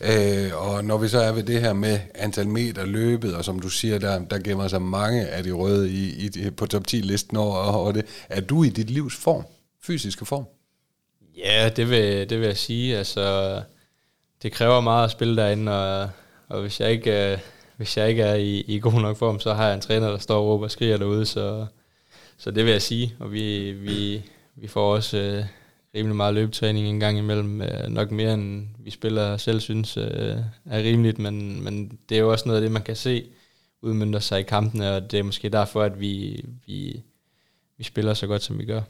[0.00, 3.60] Øh, og når vi så er ved det her med antal meter løbet, og som
[3.60, 7.36] du siger, der, der gemmer sig mange af de røde i, i, på top 10-listen
[7.36, 9.44] over, og det, er du i dit livs form,
[9.82, 10.44] fysiske form?
[11.36, 12.98] Ja, det vil, det vil jeg sige.
[12.98, 13.62] Altså,
[14.42, 16.10] det kræver meget at spille derinde, og,
[16.48, 17.38] og hvis jeg ikke, øh,
[17.76, 20.18] hvis jeg ikke er i, i god nok form, så har jeg en træner, der
[20.18, 21.66] står og råber og skriger derude, så,
[22.36, 23.16] så det vil jeg sige.
[23.18, 24.22] Og vi, vi,
[24.56, 25.44] vi får også øh,
[25.94, 30.36] rimelig meget løbetræning en gang imellem, øh, nok mere end vi spiller selv synes øh,
[30.70, 33.26] er rimeligt, men, men det er jo også noget af det, man kan se
[33.82, 37.02] udmyndter sig i kampene, og det er måske derfor, at vi, vi,
[37.78, 38.82] vi spiller så godt, som vi gør.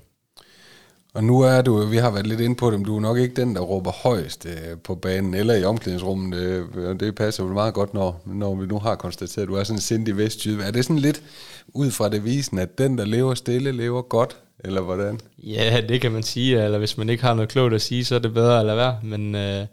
[1.15, 3.35] Og nu er du, vi har været lidt inde på dem, du er nok ikke
[3.35, 6.39] den, der råber højst øh, på banen eller i omklædningsrummet.
[6.39, 9.65] Øh, det passer vel meget godt, når, når vi nu har konstateret, at du er
[9.65, 10.65] sådan en sindig vestjyde.
[10.65, 11.23] Er det sådan lidt
[11.69, 15.21] ud fra det visen, at den, der lever stille, lever godt, eller hvordan?
[15.39, 18.15] Ja, det kan man sige, eller hvis man ikke har noget klogt at sige, så
[18.15, 18.99] er det bedre at lade være.
[19.03, 19.67] Men øh,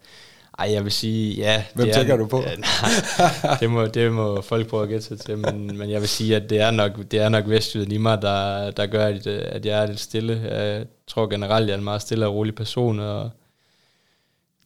[0.59, 1.63] ej, jeg vil sige, ja.
[1.73, 2.41] Hvem det tænker er, du på?
[2.41, 6.01] Ja, nej, det, må, det må folk prøve at gætte sig til, men, men jeg
[6.01, 9.05] vil sige, at det er nok, det er nok vestjyden i mig, der, der gør,
[9.05, 10.85] at, at jeg er lidt stille.
[11.09, 13.29] Tror generelt, jeg er en meget stille og rolig person, og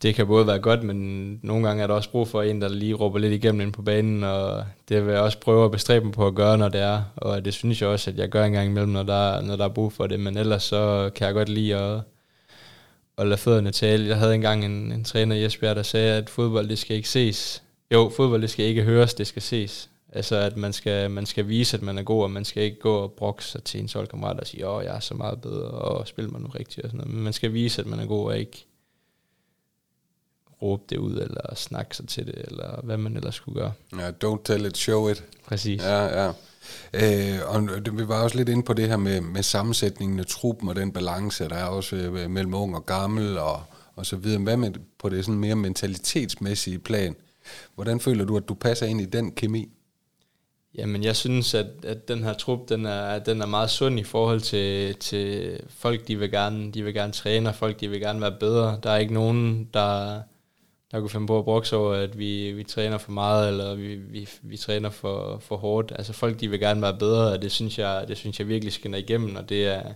[0.02, 2.70] det kan både være godt, men nogle gange er der også brug for en, der
[2.70, 6.06] lige råber lidt igennem ind på banen, og det vil jeg også prøve at bestræbe
[6.06, 8.46] mig på at gøre, når det er, og det synes jeg også, at jeg gør
[8.46, 11.28] en gang imellem, når der, når der er brug for det, men ellers så kan
[11.28, 12.02] jeg godt lide at,
[13.18, 14.08] at lade fødderne tale.
[14.08, 17.10] Jeg havde engang en, en træner i Esbjerg, der sagde, at fodbold, det skal ikke
[17.10, 17.64] ses.
[17.94, 19.90] Jo, fodbold, det skal ikke høres, det skal ses.
[20.16, 22.80] Altså, at man skal, man skal vise, at man er god, og man skal ikke
[22.80, 25.70] gå og brokke sig til en holdkammerat og sige, åh, jeg er så meget bedre,
[25.70, 27.14] og spil mig nu rigtigt og sådan noget.
[27.14, 28.66] Men man skal vise, at man er god, og ikke
[30.62, 33.72] råbe det ud, eller snakke sig til det, eller hvad man ellers skulle gøre.
[34.00, 35.24] Ja, don't tell it, show it.
[35.46, 35.82] Præcis.
[35.82, 36.32] Ja, ja.
[36.94, 40.70] Øh, og vi var også lidt inde på det her med, med sammensætningen af truppen
[40.70, 43.64] og den balance, der er også øh, mellem ung og gammel og,
[43.96, 44.42] og så videre.
[44.42, 47.16] Hvad med på det sådan mere mentalitetsmæssige plan?
[47.76, 49.70] Hvordan føler du, at du passer ind i den kemi?
[50.76, 54.04] Jamen, jeg synes, at, at den her trup, den er, den er meget sund i
[54.04, 58.00] forhold til, til folk, de vil, gerne, de vil gerne træne, og folk, de vil
[58.00, 58.80] gerne være bedre.
[58.84, 60.22] Der er ikke nogen, der,
[60.92, 63.96] der kunne finde på at brokse over, at vi, vi træner for meget, eller vi,
[63.96, 65.92] vi, vi træner for, for hårdt.
[65.96, 68.74] Altså folk, de vil gerne være bedre, og det synes jeg, det synes jeg virkelig
[68.74, 69.94] skinner igennem, og det er,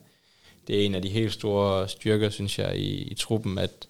[0.67, 3.87] det er en af de helt store styrker, synes jeg, i, i truppen, at,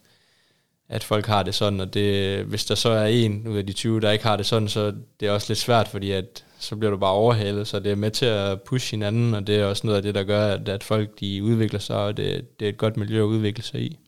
[0.90, 3.74] at folk har det sådan, og det, hvis der så er en ud af de
[3.74, 6.76] 20, der ikke har det sådan, så det er også lidt svært, fordi at, så
[6.76, 9.66] bliver du bare overhalet, så det er med til at pushe hinanden, og det er
[9.66, 12.66] også noget af det, der gør, at, at folk de udvikler sig, og det, det
[12.66, 14.00] er et godt miljø at udvikle sig i.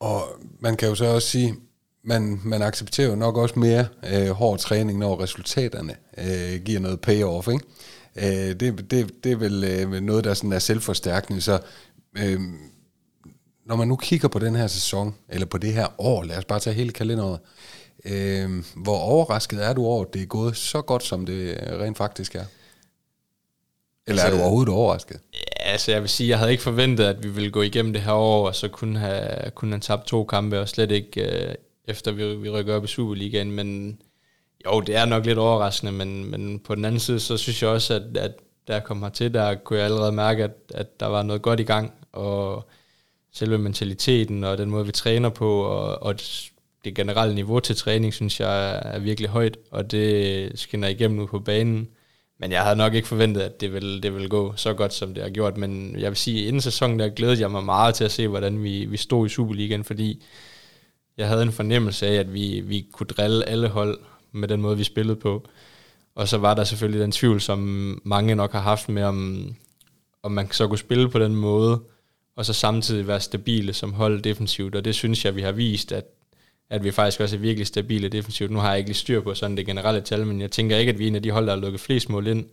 [0.00, 0.22] Og
[0.60, 1.54] man kan jo så også sige,
[2.02, 7.00] man, man accepterer jo nok også mere øh, hård træning, når resultaterne øh, giver noget
[7.00, 7.48] payoff.
[7.48, 7.64] Ikke?
[8.16, 11.40] Øh, det, det, det er vel øh, noget, der sådan er selvforstærkende.
[11.40, 11.60] Så
[12.18, 12.40] øh,
[13.70, 16.44] når man nu kigger på den her sæson, eller på det her år, lad os
[16.44, 17.38] bare tage hele kalenderet,
[18.04, 21.96] øh, hvor overrasket er du over, at det er gået så godt, som det rent
[21.98, 22.44] faktisk er?
[24.06, 25.20] Eller er du Altså- overhovedet overrasket?
[25.34, 28.02] Ja, altså jeg vil sige, jeg havde ikke forventet, at vi ville gå igennem det
[28.02, 31.54] her år, og så kunne have, kunne have tabt to kampe, og slet ikke øh,
[31.88, 33.98] efter vi, vi rykker op i Superligaen, men
[34.66, 37.70] jo, det er nok lidt overraskende, men, men på den anden side, så synes jeg
[37.70, 38.32] også, at, at
[38.68, 41.60] da jeg kom hertil, der kunne jeg allerede mærke, at, at der var noget godt
[41.60, 42.68] i gang, og
[43.32, 46.14] selve mentaliteten, og den måde, vi træner på, og, og
[46.84, 51.26] det generelle niveau til træning, synes jeg er virkelig højt, og det skinner igennem nu
[51.26, 51.88] på banen.
[52.40, 55.14] Men jeg havde nok ikke forventet, at det ville, det ville gå så godt, som
[55.14, 55.56] det har gjort.
[55.56, 58.28] Men jeg vil sige, at inden sæsonen der glædede jeg mig meget til at se,
[58.28, 60.22] hvordan vi, vi stod i Superligaen, fordi
[61.16, 63.98] jeg havde en fornemmelse af, at vi, vi kunne drille alle hold
[64.32, 65.48] med den måde, vi spillede på.
[66.14, 67.58] Og så var der selvfølgelig den tvivl, som
[68.04, 69.50] mange nok har haft med, om,
[70.22, 71.80] om man så kunne spille på den måde,
[72.40, 74.74] og så samtidig være stabile som hold defensivt.
[74.74, 76.04] Og det synes jeg, vi har vist, at,
[76.70, 78.50] at vi faktisk også er virkelig stabile defensivt.
[78.50, 80.92] Nu har jeg ikke lige styr på sådan det generelle tal, men jeg tænker ikke,
[80.92, 82.46] at vi er en af de hold, der har lukket flest mål ind.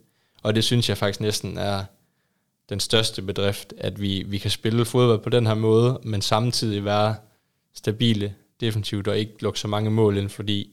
[0.43, 1.83] Og det synes jeg faktisk næsten er
[2.69, 6.85] den største bedrift, at vi, vi kan spille fodbold på den her måde, men samtidig
[6.85, 7.15] være
[7.73, 10.69] stabile defensivt og ikke lukke så mange mål ind, fordi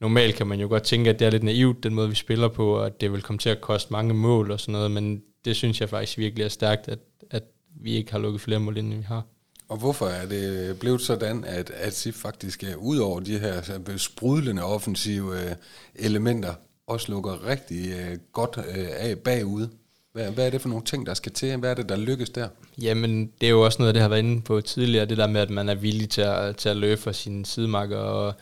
[0.00, 2.48] normalt kan man jo godt tænke, at det er lidt naivt, den måde vi spiller
[2.48, 5.22] på, og at det vil komme til at koste mange mål og sådan noget, men
[5.44, 6.98] det synes jeg faktisk virkelig er stærkt, at,
[7.30, 7.42] at
[7.80, 9.22] vi ikke har lukket flere mål ind, end vi har.
[9.68, 13.96] Og hvorfor er det blevet sådan, at, at SIF faktisk er ud over de her
[13.96, 15.56] sprudlende offensive øh,
[15.94, 16.54] elementer,
[16.86, 19.68] også lukker rigtig øh, godt øh, af bagud?
[20.12, 21.56] Hvad, hvad er det for nogle ting, der skal til?
[21.56, 22.48] Hvad er det, der lykkes der?
[22.82, 25.40] Jamen, det er jo også noget, det har været inde på tidligere, det der med,
[25.40, 28.34] at man er villig til at, til at løbe for sine sidemarker, og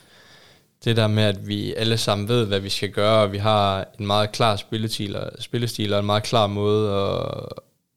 [0.85, 3.87] det der med, at vi alle sammen ved, hvad vi skal gøre, og vi har
[3.99, 7.49] en meget klar spillestil og, spillestil og en meget klar måde at,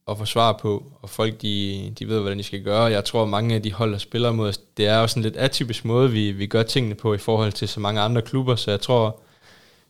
[0.07, 2.83] at svar på, og folk de, de ved, hvordan de skal gøre.
[2.83, 5.35] Jeg tror, mange af de hold, der spiller mod os, det er også en lidt
[5.35, 8.71] atypisk måde, vi, vi gør tingene på i forhold til så mange andre klubber, så
[8.71, 9.19] jeg tror,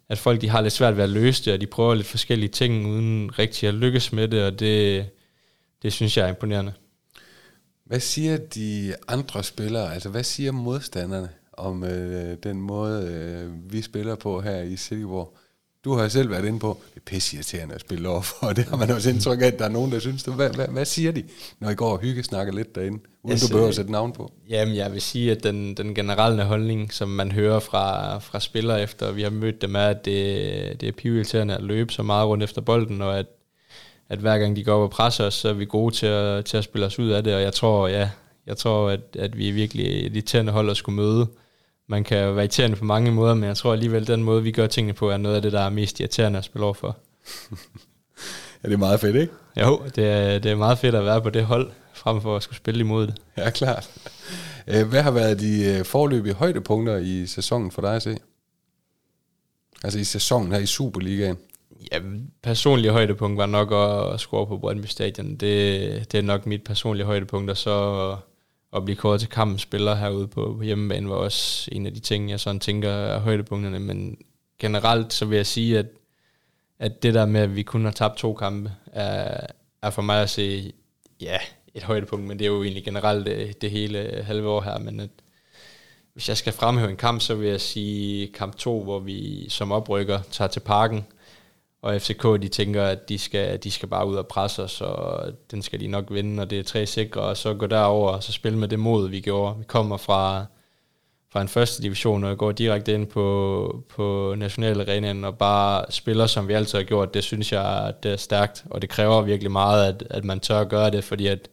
[0.10, 2.50] at folk de har lidt svært ved at løse det, og de prøver lidt forskellige
[2.50, 5.06] ting, uden rigtig at lykkes med det, og det,
[5.82, 6.74] det synes jeg er imponerende.
[7.86, 13.82] Hvad siger de andre spillere, altså hvad siger modstanderne om øh, den måde, øh, vi
[13.82, 15.38] spiller på her i Silkeborg?
[15.86, 18.66] Du har selv været inde på, det er pisseirriterende at spille over for, og det
[18.66, 20.34] har man også indtryk af, at der er nogen, der synes det.
[20.34, 21.24] Hvad, hvad, hvad siger de,
[21.60, 24.14] når I går og hygge snakker lidt derinde, uden altså, du behøver at sætte navn
[24.14, 24.32] på?
[24.50, 28.82] Jamen, jeg vil sige, at den, den generelle holdning, som man hører fra, fra spillere
[28.82, 32.28] efter, vi har mødt dem, er, at det, det er pivirriterende at løbe så meget
[32.28, 33.26] rundt efter bolden, og at,
[34.10, 36.46] at hver gang de går op og presser os, så er vi gode til at,
[36.46, 38.10] til at spille os ud af det, og jeg tror, ja,
[38.48, 41.28] jeg tror, at, at vi er virkelig et irriterende hold at skulle møde
[41.88, 44.68] man kan være irriterende på mange måder, men jeg tror alligevel, den måde, vi gør
[44.68, 46.98] tingene på, er noget af det, der er mest irriterende at spille over for.
[48.64, 49.34] ja, det er meget fedt, ikke?
[49.62, 52.44] Jo, det er, det er meget fedt at være på det hold, frem for at
[52.44, 53.16] skulle spille imod det.
[53.38, 53.92] Ja, klart.
[54.66, 58.18] Hvad har været de øh, forløbige højdepunkter i sæsonen for dig at se?
[59.84, 61.38] Altså i sæsonen her i Superligaen?
[61.92, 62.00] Ja,
[62.44, 63.72] personlige højdepunkt var nok
[64.14, 65.36] at score på Brøndby Stadion.
[65.36, 68.18] Det, det er nok mit personlige højdepunkt, og så
[68.76, 72.00] at blive kåret til kampens spiller herude på, på hjemmebane var også en af de
[72.00, 73.80] ting, jeg sådan tænker er højdepunkterne.
[73.80, 74.18] Men
[74.60, 75.86] generelt så vil jeg sige, at,
[76.80, 79.48] at det der med, at vi kun har tabt to kampe, er,
[79.82, 80.74] er for mig at se,
[81.22, 81.38] ja,
[81.74, 85.00] et højdepunkt, men det er jo egentlig generelt det, det hele halve år her, men
[85.00, 85.10] at,
[86.14, 89.72] hvis jeg skal fremhæve en kamp, så vil jeg sige kamp 2, hvor vi som
[89.72, 91.06] oprykker tager til parken,
[91.84, 95.26] og FCK, de tænker, at de skal, de skal bare ud og presse os, og
[95.52, 98.24] den skal de nok vinde, og det er tre sikre, og så gå derover og
[98.24, 99.58] så spille med det mod, vi gjorde.
[99.58, 100.46] Vi kommer fra,
[101.32, 106.48] fra en første division, og går direkte ind på, på nationalarenaen, og bare spiller, som
[106.48, 107.14] vi altid har gjort.
[107.14, 110.60] Det synes jeg, det er stærkt, og det kræver virkelig meget, at, at man tør
[110.60, 111.50] at gøre det, fordi at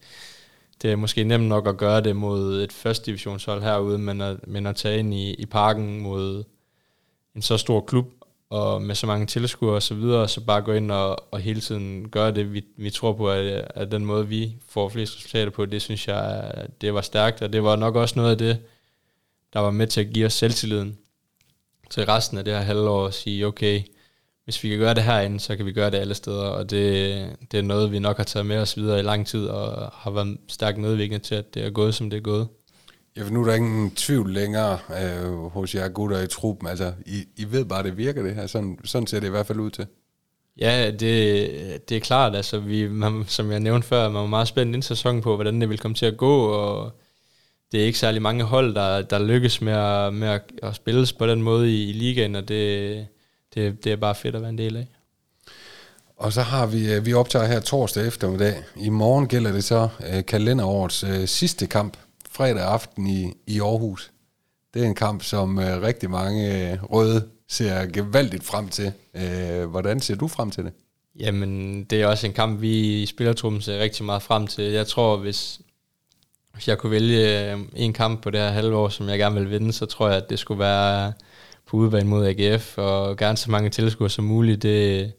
[0.83, 4.49] det er måske nemt nok at gøre det mod et første divisionshold herude, men at,
[4.49, 6.45] men at tage ind i, i parken mod
[7.35, 8.07] en så stor klub,
[8.51, 11.61] og med så mange tilskuere og så videre, så bare gå ind og, og hele
[11.61, 15.51] tiden gøre det, vi, vi tror på, at, at den måde, vi får flest resultater
[15.51, 18.59] på, det synes jeg, det var stærkt, og det var nok også noget af det,
[19.53, 20.99] der var med til at give os selvtilliden
[21.91, 23.83] til resten af det her halvår og sige, okay,
[24.45, 27.37] hvis vi kan gøre det herinde, så kan vi gøre det alle steder, og det,
[27.53, 30.11] det er noget, vi nok har taget med os videre i lang tid, og har
[30.11, 32.49] været stærkt medvirkende til, at det er gået, som det er gået.
[33.21, 36.69] Ja, for nu er der ingen tvivl længere øh, hos jer gutter i truppen.
[36.69, 38.47] Altså, I, I ved bare, det virker det her.
[38.47, 39.87] Sådan, sådan ser det i hvert fald ud til.
[40.61, 42.37] Ja, det, det er klart.
[42.37, 45.61] Altså, vi, man, som jeg nævnte før, man var meget spændt ind sæsonen på, hvordan
[45.61, 46.93] det vil komme til at gå, og
[47.73, 51.13] det er ikke særlig mange hold, der, der lykkes med at, med at, at spilles
[51.13, 53.07] på den måde i, i ligaen, og det,
[53.55, 54.87] det, det er bare fedt at være en del af.
[56.17, 58.63] Og så har vi, øh, vi optager her torsdag eftermiddag.
[58.77, 61.97] I morgen gælder det så uh, kalenderårets uh, sidste kamp
[62.31, 64.13] fredag aften i, i Aarhus.
[64.75, 68.93] Det er en kamp, som øh, rigtig mange øh, røde ser gevaldigt frem til.
[69.15, 70.73] Øh, hvordan ser du frem til det?
[71.19, 74.65] Jamen, det er også en kamp, vi i spillertruppen ser rigtig meget frem til.
[74.65, 75.61] Jeg tror, hvis,
[76.55, 79.35] hvis jeg kunne vælge øh, en kamp på det her halve år, som jeg gerne
[79.35, 81.13] vil vinde, så tror jeg, at det skulle være
[81.67, 84.63] på udebane mod AGF, og gerne så mange tilskuere som muligt.
[84.63, 85.13] Det,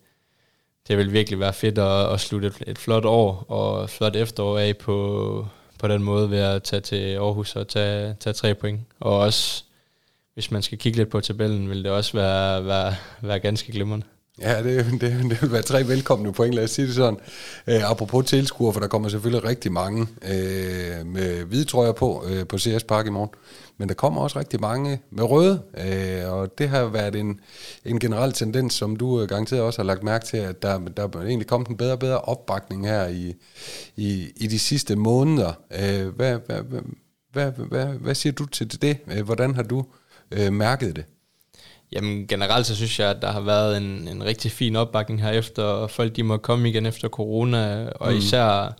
[0.87, 4.15] det vil virkelig være fedt at, at slutte et, et flot år og et flot
[4.15, 5.47] efterår af på,
[5.81, 8.81] på den måde ved at tage til Aarhus og tage, tage tre point.
[8.99, 9.63] Og også,
[10.33, 14.05] hvis man skal kigge lidt på tabellen, vil det også være, være, være ganske glimrende.
[14.41, 17.19] Ja, det, det, det vil være tre velkomne point, lad os sige det sådan.
[17.67, 22.47] Øh, apropos tilskuere, for der kommer selvfølgelig rigtig mange øh, med hvide trøjer på øh,
[22.47, 23.29] på CS Park i morgen.
[23.81, 27.39] Men der kommer også rigtig mange med røde, uh, og det har været en,
[27.85, 31.21] en generel tendens, som du garanteret også har lagt mærke til, at der, der er
[31.21, 33.33] egentlig kommet en bedre og bedre opbakning her i,
[33.95, 35.53] i, i de sidste måneder.
[35.69, 36.81] Uh, hvad, hvad, hvad,
[37.31, 38.97] hvad, hvad, hvad siger du til det?
[39.07, 39.85] Uh, hvordan har du
[40.39, 41.05] uh, mærket det?
[41.91, 45.31] Jamen generelt så synes jeg, at der har været en, en rigtig fin opbakning her
[45.31, 48.17] efter, og folk de må komme igen efter corona, og mm.
[48.17, 48.75] især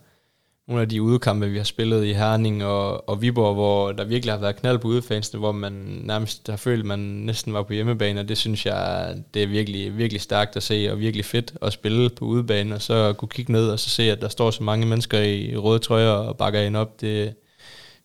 [0.71, 4.33] nogle af de udekampe, vi har spillet i Herning og, og Viborg, hvor der virkelig
[4.33, 7.73] har været knald på udefansene, hvor man nærmest har følt, at man næsten var på
[7.73, 11.53] hjemmebane, og det synes jeg, det er virkelig, virkelig stærkt at se, og virkelig fedt
[11.61, 14.51] at spille på udebane, og så kunne kigge ned og så se, at der står
[14.51, 17.33] så mange mennesker i røde trøjer og bakker en op, det,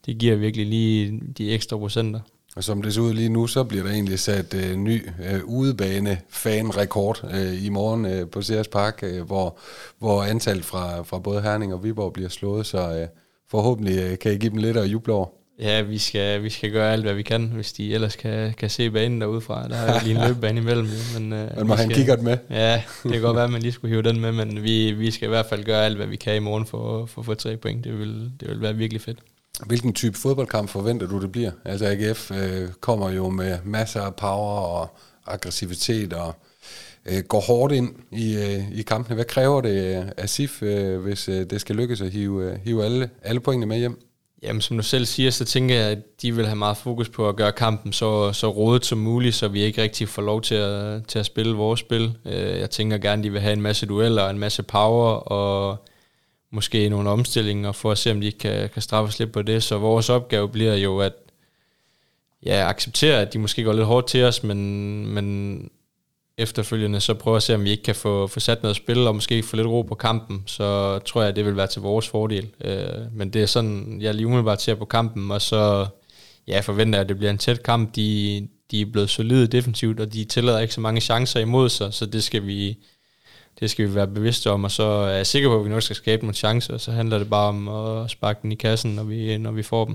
[0.07, 2.21] det giver virkelig lige de ekstra procenter.
[2.57, 5.45] Og som det ser ud lige nu, så bliver der egentlig sat øh, ny øh,
[5.45, 9.59] udebane-fan-rekord øh, i morgen øh, på Sears Park, øh, hvor,
[9.99, 13.07] hvor antallet fra, fra både Herning og Viborg bliver slået, så øh,
[13.51, 15.27] forhåbentlig øh, kan I give dem lidt at juble over.
[15.59, 18.71] Ja, vi skal, vi skal gøre alt, hvad vi kan, hvis de ellers kan, kan
[18.71, 19.69] se banen derudefra.
[19.69, 20.89] Der er lige en løbebane imellem.
[21.15, 22.39] Men, øh, man må have en kikkert med.
[22.51, 25.11] Ja, det kan godt være, at man lige skulle hive den med, men vi, vi
[25.11, 27.35] skal i hvert fald gøre alt, hvad vi kan i morgen for, for at få
[27.35, 27.85] tre point.
[27.85, 29.19] Det vil, det vil være virkelig fedt.
[29.67, 31.51] Hvilken type fodboldkamp forventer du, det bliver?
[31.65, 34.89] Altså AGF øh, kommer jo med masser af power og
[35.27, 36.35] aggressivitet og
[37.07, 39.15] øh, går hårdt ind i, øh, i kampene.
[39.15, 42.85] Hvad kræver det af SIF, øh, hvis øh, det skal lykkes at hive, øh, hive
[42.85, 44.03] alle, alle pointene med hjem?
[44.43, 47.29] Jamen, som du selv siger, så tænker jeg, at de vil have meget fokus på
[47.29, 50.55] at gøre kampen så, så rodet som muligt, så vi ikke rigtig får lov til
[50.55, 52.19] at, til at spille vores spil.
[52.25, 55.87] Øh, jeg tænker gerne, at de vil have en masse dueller, en masse power, og
[56.51, 59.63] måske nogle omstillinger, for at se, om de kan, kan straffe os lidt på det.
[59.63, 61.13] Så vores opgave bliver jo at
[62.47, 65.71] ja, acceptere, at de måske går lidt hårdt til os, men, men
[66.39, 69.15] efterfølgende så prøve at se, om vi ikke kan få, få sat noget spil, og
[69.15, 72.09] måske få lidt ro på kampen, så tror jeg, at det vil være til vores
[72.09, 72.49] fordel.
[72.65, 75.87] Øh, men det er sådan, jeg lige umiddelbart ser på kampen, og så
[76.49, 77.97] ja, forventer jeg, at det bliver en tæt kamp.
[77.97, 81.95] De, de er blevet solide defensivt, og de tillader ikke så mange chancer imod sig,
[81.95, 82.79] så det skal vi,
[83.61, 85.83] det skal vi være bevidste om, og så er jeg sikker på, at vi nok
[85.83, 88.95] skal skabe nogle chancer, og så handler det bare om at sparke den i kassen,
[88.95, 89.95] når vi, når vi får dem.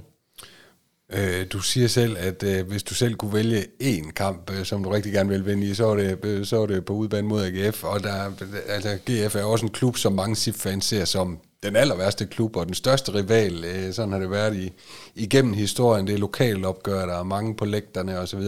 [1.14, 4.84] Øh, du siger selv, at øh, hvis du selv kunne vælge én kamp, øh, som
[4.84, 7.28] du rigtig gerne vil vinde i, så er det, øh, så er det på udbanen
[7.28, 7.84] mod AGF.
[7.84, 8.32] Og der,
[8.68, 12.55] altså, GF er også en klub, som mange SIF-fans ser som den aller værste klub
[12.55, 13.66] og den største rival.
[13.66, 14.72] Øh, sådan har det været i,
[15.16, 16.07] igennem historien.
[16.07, 18.39] Det er lokale opgør, der er mange på lægterne osv.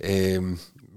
[0.00, 0.42] Øh,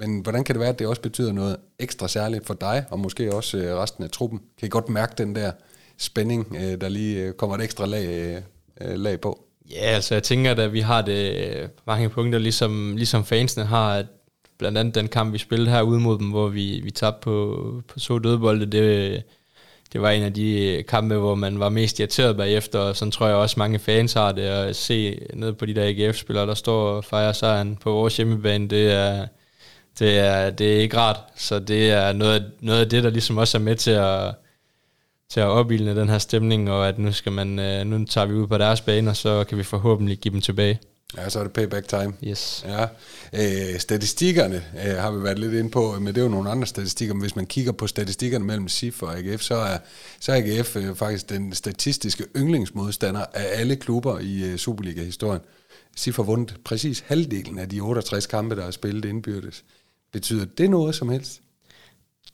[0.01, 2.99] men hvordan kan det være, at det også betyder noget ekstra særligt for dig, og
[2.99, 4.39] måske også øh, resten af truppen?
[4.59, 5.51] Kan I godt mærke den der
[5.97, 8.41] spænding, øh, der lige øh, kommer et ekstra lag, øh,
[8.81, 9.45] øh lag på?
[9.71, 13.65] Ja, altså jeg tænker, at øh, vi har det øh, mange punkter, ligesom, ligesom fansene
[13.65, 14.05] har, at
[14.57, 17.65] blandt andet den kamp, vi spillede her ude mod dem, hvor vi, vi tabte på,
[17.87, 19.23] på så dødbolde, det,
[19.93, 23.11] det var en af de øh, kampe, hvor man var mest irriteret bagefter, og sådan
[23.11, 26.53] tror jeg også mange fans har det, at se ned på de der AGF-spillere, der
[26.53, 29.27] står og fejrer sejren på vores hjemmebane, det er,
[29.99, 33.09] det er, det er ikke rart, så det er noget af, noget af det, der
[33.09, 34.35] ligesom også er med til at,
[35.29, 38.33] til at opildne den her stemning, og at nu, skal man, øh, nu tager vi
[38.33, 40.79] ud på deres bane, og så kan vi forhåbentlig give dem tilbage.
[41.17, 42.13] Ja, så er det payback time.
[42.23, 42.65] Yes.
[42.67, 42.87] Ja.
[43.33, 46.67] Øh, statistikkerne øh, har vi været lidt inde på, men det er jo nogle andre
[46.67, 47.13] statistikker.
[47.13, 49.77] Men hvis man kigger på statistikkerne mellem SIF og AGF, så er,
[50.19, 55.41] så er AGF øh, faktisk den statistiske yndlingsmodstander af alle klubber i øh, Superliga-historien.
[55.95, 59.63] SIF har vundet præcis halvdelen af de 68 kampe, der er spillet indbyrdes.
[60.11, 61.41] Betyder det noget som helst?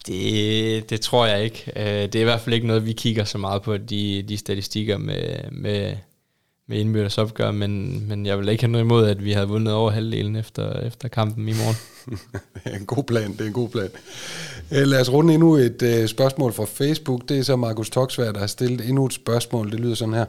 [0.06, 1.72] Det, det tror jeg ikke.
[1.76, 4.36] Øh, det er i hvert fald ikke noget, vi kigger så meget på, de, de
[4.36, 5.96] statistikker med, med,
[6.68, 9.74] med indbyrdes opgør, men, men jeg vil ikke have noget imod, at vi havde vundet
[9.74, 11.76] over halvdelen efter, efter kampen i morgen.
[12.64, 13.90] det er en god plan, det er en god plan.
[14.72, 17.28] Øh, lad os runde endnu et uh, spørgsmål fra Facebook.
[17.28, 19.70] Det er så Markus Toksvær, der har stillet endnu et spørgsmål.
[19.72, 20.26] Det lyder sådan her.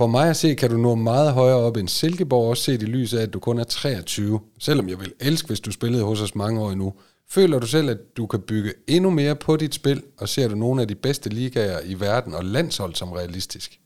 [0.00, 2.84] For mig at se, kan du nå meget højere op end Silkeborg, også set i
[2.84, 4.40] lyset af, at du kun er 23.
[4.58, 6.94] Selvom jeg vil elske, hvis du spillede hos os mange år endnu.
[7.28, 10.54] Føler du selv, at du kan bygge endnu mere på dit spil, og ser du
[10.54, 13.80] nogle af de bedste ligaer i verden og landshold som realistisk?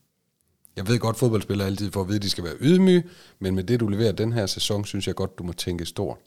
[0.77, 3.05] Jeg ved godt, at fodboldspillere altid får at vide, at de skal være ydmyge,
[3.39, 6.19] men med det, du leverer den her sæson, synes jeg godt, du må tænke stort.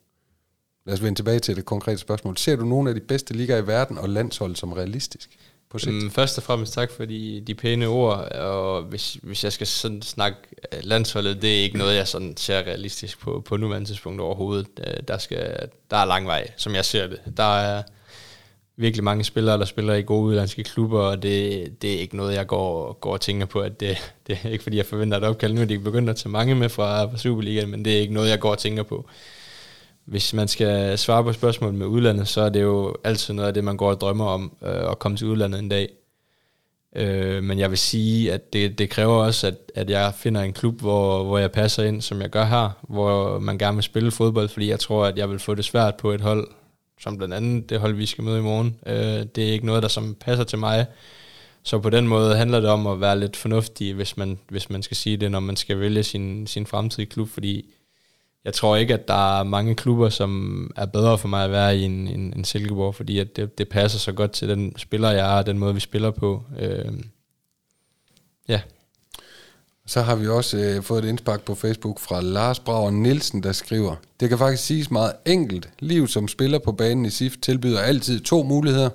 [0.86, 2.38] Lad os vende tilbage til det konkrete spørgsmål.
[2.38, 5.38] Ser du nogle af de bedste ligaer i verden og landshold som realistisk?
[5.70, 6.04] På sigt?
[6.04, 9.68] Um, først og fremmest tak for de, de pæne ord, og hvis, hvis jeg skal
[9.68, 10.38] sådan snakke
[10.74, 14.68] øh, landsholdet, det er ikke noget, jeg sådan ser realistisk på, på nuværende tidspunkt overhovedet.
[14.88, 17.20] Øh, der, skal, der er lang vej, som jeg ser det.
[17.38, 17.84] Der er
[18.78, 22.36] virkelig mange spillere, der spiller i gode udlandske klubber, og det, det er ikke noget,
[22.36, 25.24] jeg går, går og tænker på, at det, det er ikke fordi, jeg forventer et
[25.24, 28.00] opkald nu, at de begynder at tage mange med fra, fra Superligaen, men det er
[28.00, 29.10] ikke noget, jeg går og tænker på
[30.08, 33.54] hvis man skal svare på spørgsmål med udlandet, så er det jo altid noget af
[33.54, 35.90] det, man går og drømmer om, øh, at komme til udlandet en dag.
[36.96, 40.54] Øh, men jeg vil sige, at det, det kræver også, at, at jeg finder en
[40.54, 44.12] klub, hvor, hvor jeg passer ind, som jeg gør her, hvor man gerne vil spille
[44.12, 46.48] fodbold, fordi jeg tror, at jeg vil få det svært på et hold,
[47.00, 48.80] som blandt andet det hold, vi skal møde i morgen.
[48.86, 50.86] Øh, det er ikke noget, der som passer til mig.
[51.64, 54.84] Så på den måde handler det om at være lidt fornuftig, hvis man, hvis man
[54.84, 57.66] skal sige det, når man skal vælge sin, sin fremtidige klub, fordi
[58.48, 61.78] jeg tror ikke, at der er mange klubber, som er bedre for mig at være
[61.78, 65.12] i en, en, en Silkeborg, fordi at det, det passer så godt til den spiller,
[65.12, 66.44] jeg er, og den måde, vi spiller på.
[66.60, 66.94] Øh,
[68.48, 68.62] ja.
[69.86, 73.52] Så har vi også øh, fået et indspark på Facebook fra Lars Brauer Nielsen, der
[73.52, 75.70] skriver, Det kan faktisk siges meget enkelt.
[75.80, 78.90] Liv som spiller på banen i SIF tilbyder altid to muligheder.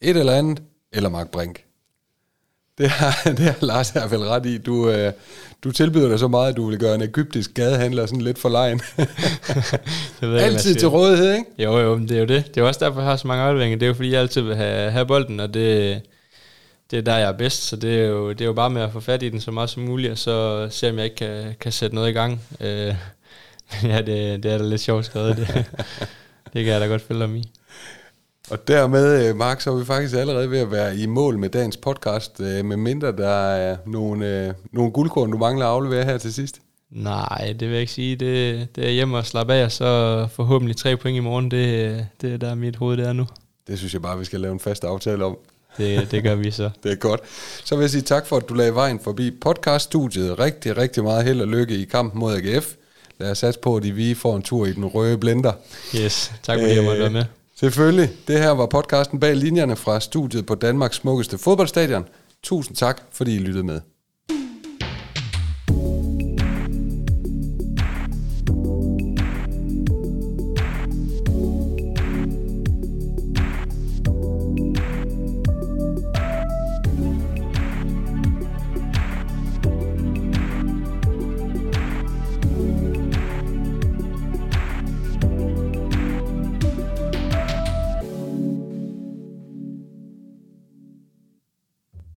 [0.00, 1.65] Et eller andet, eller Mark Brink.
[2.78, 4.58] Det har, det har Lars her vel ret i.
[4.58, 5.12] Du, øh,
[5.64, 8.48] du tilbyder dig så meget, at du vil gøre en egyptisk gadehandler sådan lidt for
[8.48, 8.78] lejen.
[10.20, 11.44] det ved altid til rådighed, ikke?
[11.58, 12.54] Jo, jo, det er jo det.
[12.54, 13.78] Det er også derfor, jeg har så mange afleveringer.
[13.78, 16.00] Det er jo fordi, jeg altid vil have, have bolden, og det,
[16.90, 17.62] det er der, jeg er bedst.
[17.62, 19.50] Så det er, jo, det er jo bare med at få fat i den så
[19.50, 22.40] meget som muligt, og så se, om jeg ikke kan, kan sætte noget i gang.
[22.60, 22.94] Øh,
[23.90, 25.36] ja, det, det er da lidt sjovt skrevet.
[25.36, 25.64] Det,
[26.52, 27.50] det kan jeg da godt følge om i.
[28.50, 31.48] Og dermed, øh, Mark, så er vi faktisk allerede ved at være i mål med
[31.48, 36.04] dagens podcast, øh, med mindre der er nogle, øh, nogle guldkorn, du mangler at aflevere
[36.04, 36.60] her til sidst.
[36.90, 38.16] Nej, det vil jeg ikke sige.
[38.16, 41.50] Det, det er hjemme og slappe af, og så forhåbentlig tre point i morgen.
[41.50, 43.26] Det, det er der mit hoved der nu.
[43.66, 45.36] Det synes jeg bare, vi skal lave en fast aftale om.
[45.78, 46.70] Det, det gør vi så.
[46.82, 47.20] det er godt.
[47.64, 50.38] Så vil jeg sige tak for, at du lagde vejen forbi podcaststudiet.
[50.38, 52.74] Rigtig, rigtig meget held og lykke i kampen mod AGF.
[53.18, 55.52] Lad os satse på, at vi får en tur i den røde blender.
[55.96, 57.24] Yes, tak fordi øh, jeg måtte være med.
[57.58, 58.10] Selvfølgelig.
[58.28, 62.04] Det her var podcasten bag linjerne fra studiet på Danmarks smukkeste fodboldstadion.
[62.42, 63.80] Tusind tak, fordi I lyttede med.